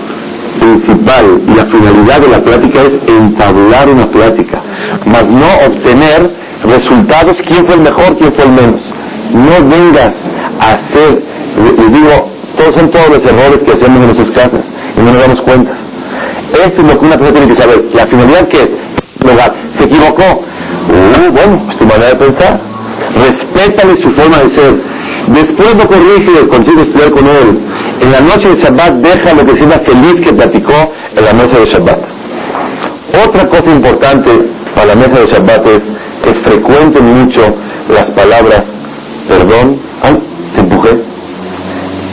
[0.60, 4.62] principal y la finalidad de la plática es entablar una plática,
[5.06, 6.30] más no obtener
[6.62, 8.80] resultados, quién fue el mejor, quién fue el menos.
[9.32, 10.10] No vengas
[10.60, 11.22] a hacer,
[11.56, 14.64] les digo, todos son todos los errores que hacemos en nuestras casas
[14.96, 15.72] y no nos damos cuenta.
[16.52, 17.84] Esto es lo que una persona tiene que saber.
[17.94, 18.68] La finalidad que es,
[19.78, 20.42] se equivocó.
[20.90, 22.60] Uh, bueno, es tu manera de pensar.
[23.14, 24.82] Respétale su forma de ser.
[25.28, 27.60] Después lo corrige, consigue estudiar con él.
[28.00, 31.60] En la noche de Shabbat deja lo que sienta feliz que platicó en la mesa
[31.60, 31.98] de Shabbat.
[33.26, 34.30] Otra cosa importante
[34.74, 35.80] para la mesa de Shabbat es
[36.22, 37.54] que frecuenten mucho
[37.88, 38.62] las palabras
[39.30, 40.16] perdón, ay,
[40.54, 41.00] te empujé,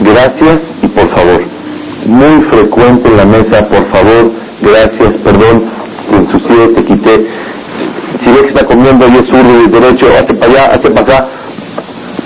[0.02, 1.42] gracias y por favor.
[2.06, 4.32] Muy frecuente en la mesa, por favor,
[4.62, 5.66] gracias, perdón,
[6.10, 7.28] te ensucié, te quité.
[8.24, 11.02] Si ves que está comiendo y es zurdo y derecho, hace para allá, hace para
[11.02, 11.28] acá.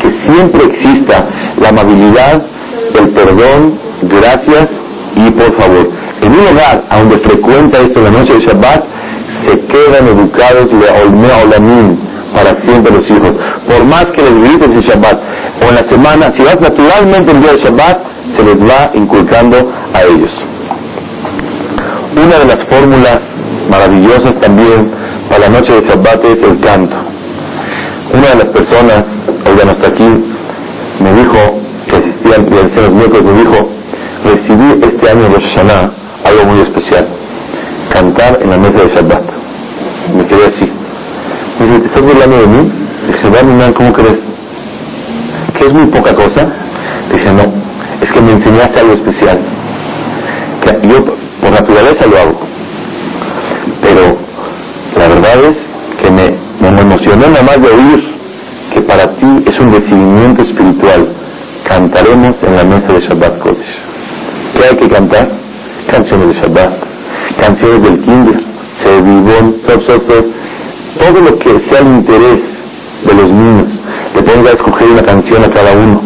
[0.01, 1.29] Que siempre exista
[1.61, 2.43] la amabilidad,
[2.99, 4.67] el perdón, gracias
[5.15, 5.89] y por favor.
[6.21, 8.83] En un hogar donde frecuenta esto la noche de Shabbat,
[9.47, 11.97] se quedan educados Olamim
[12.33, 13.33] para siempre los hijos.
[13.67, 15.19] Por más que les grites en Shabbat
[15.61, 17.97] o en la semana, si vas naturalmente el día de Shabbat,
[18.37, 19.57] se les va inculcando
[19.93, 20.33] a ellos.
[22.15, 23.19] Una de las fórmulas
[23.69, 24.91] maravillosas también
[25.29, 26.95] para la noche de Shabbat es el canto.
[28.13, 29.05] Una de las personas,
[29.69, 30.09] hasta aquí,
[30.99, 33.69] me dijo que asistían y los miércoles, me dijo,
[34.23, 35.91] recibí este año de Hashanah
[36.25, 37.07] algo muy especial,
[37.93, 39.23] cantar en la mesa de Shabbat.
[40.15, 40.71] Me quedé así.
[41.59, 42.71] Me dice, ¿te estás burlando de mí?
[43.31, 44.19] Barminan, ¿cómo crees?
[45.57, 46.47] ¿Que es muy poca cosa?
[47.13, 47.43] Dice, no,
[48.01, 49.39] es que me enseñaste algo especial.
[50.63, 51.05] Que yo
[51.41, 52.39] por naturaleza lo hago.
[53.81, 54.17] Pero
[54.97, 58.11] la verdad es que me, me emocioné nada más de oír
[58.73, 61.20] que para ti es un recibimiento espiritual.
[61.71, 63.73] Cantaremos en la mesa de Shabbat Kodesh.
[64.53, 65.31] ¿Qué hay que cantar?
[65.89, 66.73] Canciones de Shabbat,
[67.39, 68.43] canciones del Kinder,
[68.83, 69.55] Sevivón,
[69.87, 70.03] Sop,
[70.99, 72.39] todo lo que sea el interés
[73.07, 73.69] de los niños.
[74.13, 76.01] Le ponga a escoger una canción a cada uno.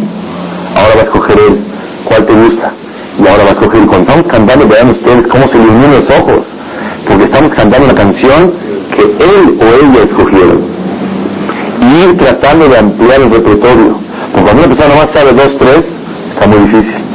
[0.76, 1.60] Ahora va a escoger él
[2.04, 2.74] cuál te gusta.
[3.18, 3.88] Y ahora va a escoger.
[3.88, 6.42] Cuando estamos cantando, vean ustedes cómo se iluminan los ojos.
[7.08, 8.54] Porque estamos cantando una canción
[8.96, 10.62] que él o ella escogieron.
[11.82, 14.05] Y ir tratando de ampliar el repertorio.
[14.44, 15.82] Cuando una persona nomás sabe dos, tres,
[16.34, 17.06] está muy difícil.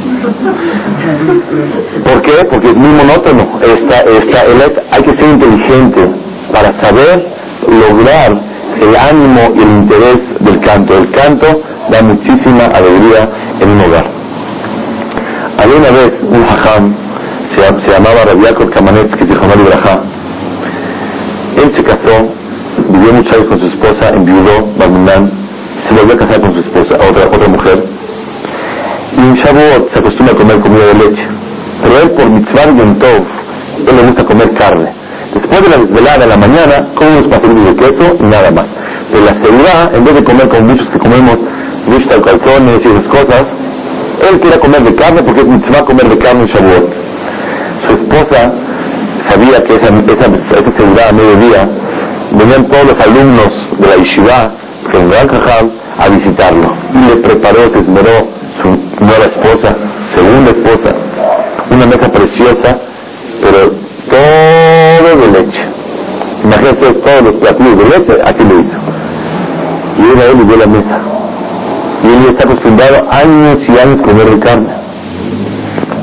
[2.03, 2.45] ¿Por qué?
[2.49, 3.59] Porque es muy monótono.
[3.61, 6.09] Esta, esta, hay que ser inteligente
[6.51, 7.27] para saber
[7.67, 8.41] lograr
[8.81, 10.97] el ánimo y el interés del canto.
[10.97, 11.47] El canto
[11.91, 14.09] da muchísima alegría en un hogar.
[15.61, 16.95] Había una vez un hajam,
[17.55, 20.03] se, se llamaba Rabiakov Kamanetsky, que se Ibrahá.
[21.57, 22.27] Él se casó,
[22.89, 25.40] vivió muchos años con su esposa, enviudó, Bagundán,
[25.87, 27.83] se volvió a casar con su esposa, otra, otra mujer.
[29.17, 31.27] Y en Shavuot se acostumbra a comer comida de leche.
[31.83, 33.25] Pero él, por mitzvah y Tov,
[33.87, 34.93] él le gusta comer carne.
[35.33, 38.67] Después de la desvelada en la mañana, come unos pastelitos de queso y nada más.
[39.11, 43.07] Pero la seguridad, en vez de comer como muchos que comemos o calzones y esas
[43.07, 43.45] cosas,
[44.29, 46.93] él quiere comer de carne porque va a comer de carne en Shavuot.
[47.87, 48.53] Su esposa
[49.29, 51.69] sabía que esa, esa, esa seguridad a mediodía
[52.37, 54.51] venían todos los alumnos de la Yeshiva,
[54.91, 56.73] General Cajal, a visitarlo.
[56.93, 58.27] Y le preparó, se esmeró
[58.61, 58.67] su
[59.03, 59.75] nueva esposa,
[60.15, 60.95] segunda esposa,
[61.69, 62.77] una mesa preciosa,
[63.41, 63.71] pero
[64.09, 65.61] todo de leche.
[66.43, 68.77] Imagínense todos los platillos de leche, así lo hizo.
[69.97, 70.99] Y él a él le dio la mesa.
[72.03, 74.73] Y él está acostumbrado años y años a comer de carne.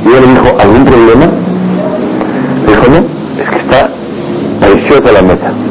[0.05, 1.27] Y él le dijo, ¿algún problema?
[2.67, 3.91] Le dijo, no, es que está
[4.61, 5.68] deliciosa la mesa.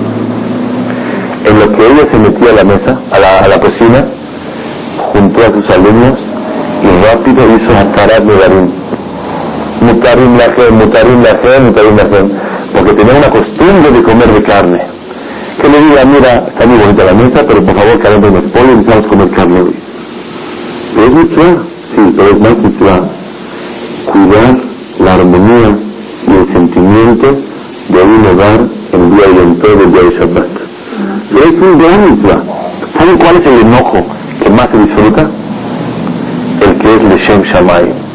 [1.47, 4.05] En lo que ella se metía a la mesa, a la, a la cocina,
[5.13, 6.19] junto a sus alumnos
[6.83, 8.87] y rápido hizo de Darín
[9.81, 12.27] mutarim lajem, mutarim lajem, mutarim lajem,
[12.73, 14.81] porque tenía una costumbre de comer de carne.
[15.61, 18.77] Que le diga, mira, está muy bonita la mesa, pero por favor calenten los pollos
[18.81, 19.75] y vamos a comer carne hoy.
[20.97, 21.53] ¿Es mitzvah?
[21.95, 23.01] Sí, pero es más mitzvah.
[24.11, 24.55] Cuidar
[24.99, 25.69] la armonía
[26.27, 27.27] y el sentimiento
[27.89, 30.56] de un hogar en día y en todo el día de Shabbat.
[31.31, 32.43] Es un gran mitzvah.
[32.97, 33.97] ¿Saben cuál es el enojo
[34.43, 35.29] que más se disfruta?
[36.61, 38.07] El que es Leshem Shammai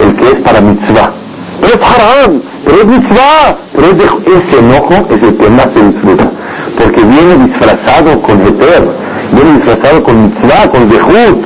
[0.00, 1.12] el que es para mitzvah.
[1.60, 3.58] Pero es haram, pero es mitzvah.
[3.74, 6.30] Pero ese enojo es el que más se disfruta.
[6.78, 8.88] Porque viene disfrazado con Heter,
[9.32, 11.44] viene disfrazado con mitzvah, con zehut.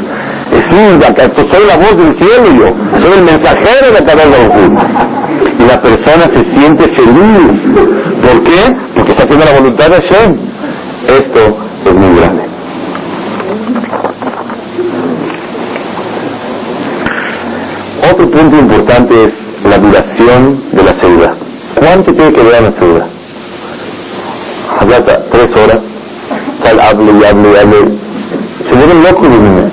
[0.53, 4.73] Es un, soy la voz del cielo yo, soy el mensajero de la del
[5.59, 7.83] Y la persona se siente feliz.
[8.23, 8.77] ¿Por qué?
[8.95, 10.54] Porque está haciendo la voluntad de Hashem.
[11.09, 12.43] Esto es muy grande.
[18.11, 19.31] Otro punto importante es
[19.65, 21.37] la duración de la célula.
[21.75, 23.07] ¿Cuánto tiene que durar la célula?
[25.31, 25.81] tres horas,
[26.63, 27.99] tal hable y hable y hable.
[28.69, 29.73] Se vuelven locos los niños.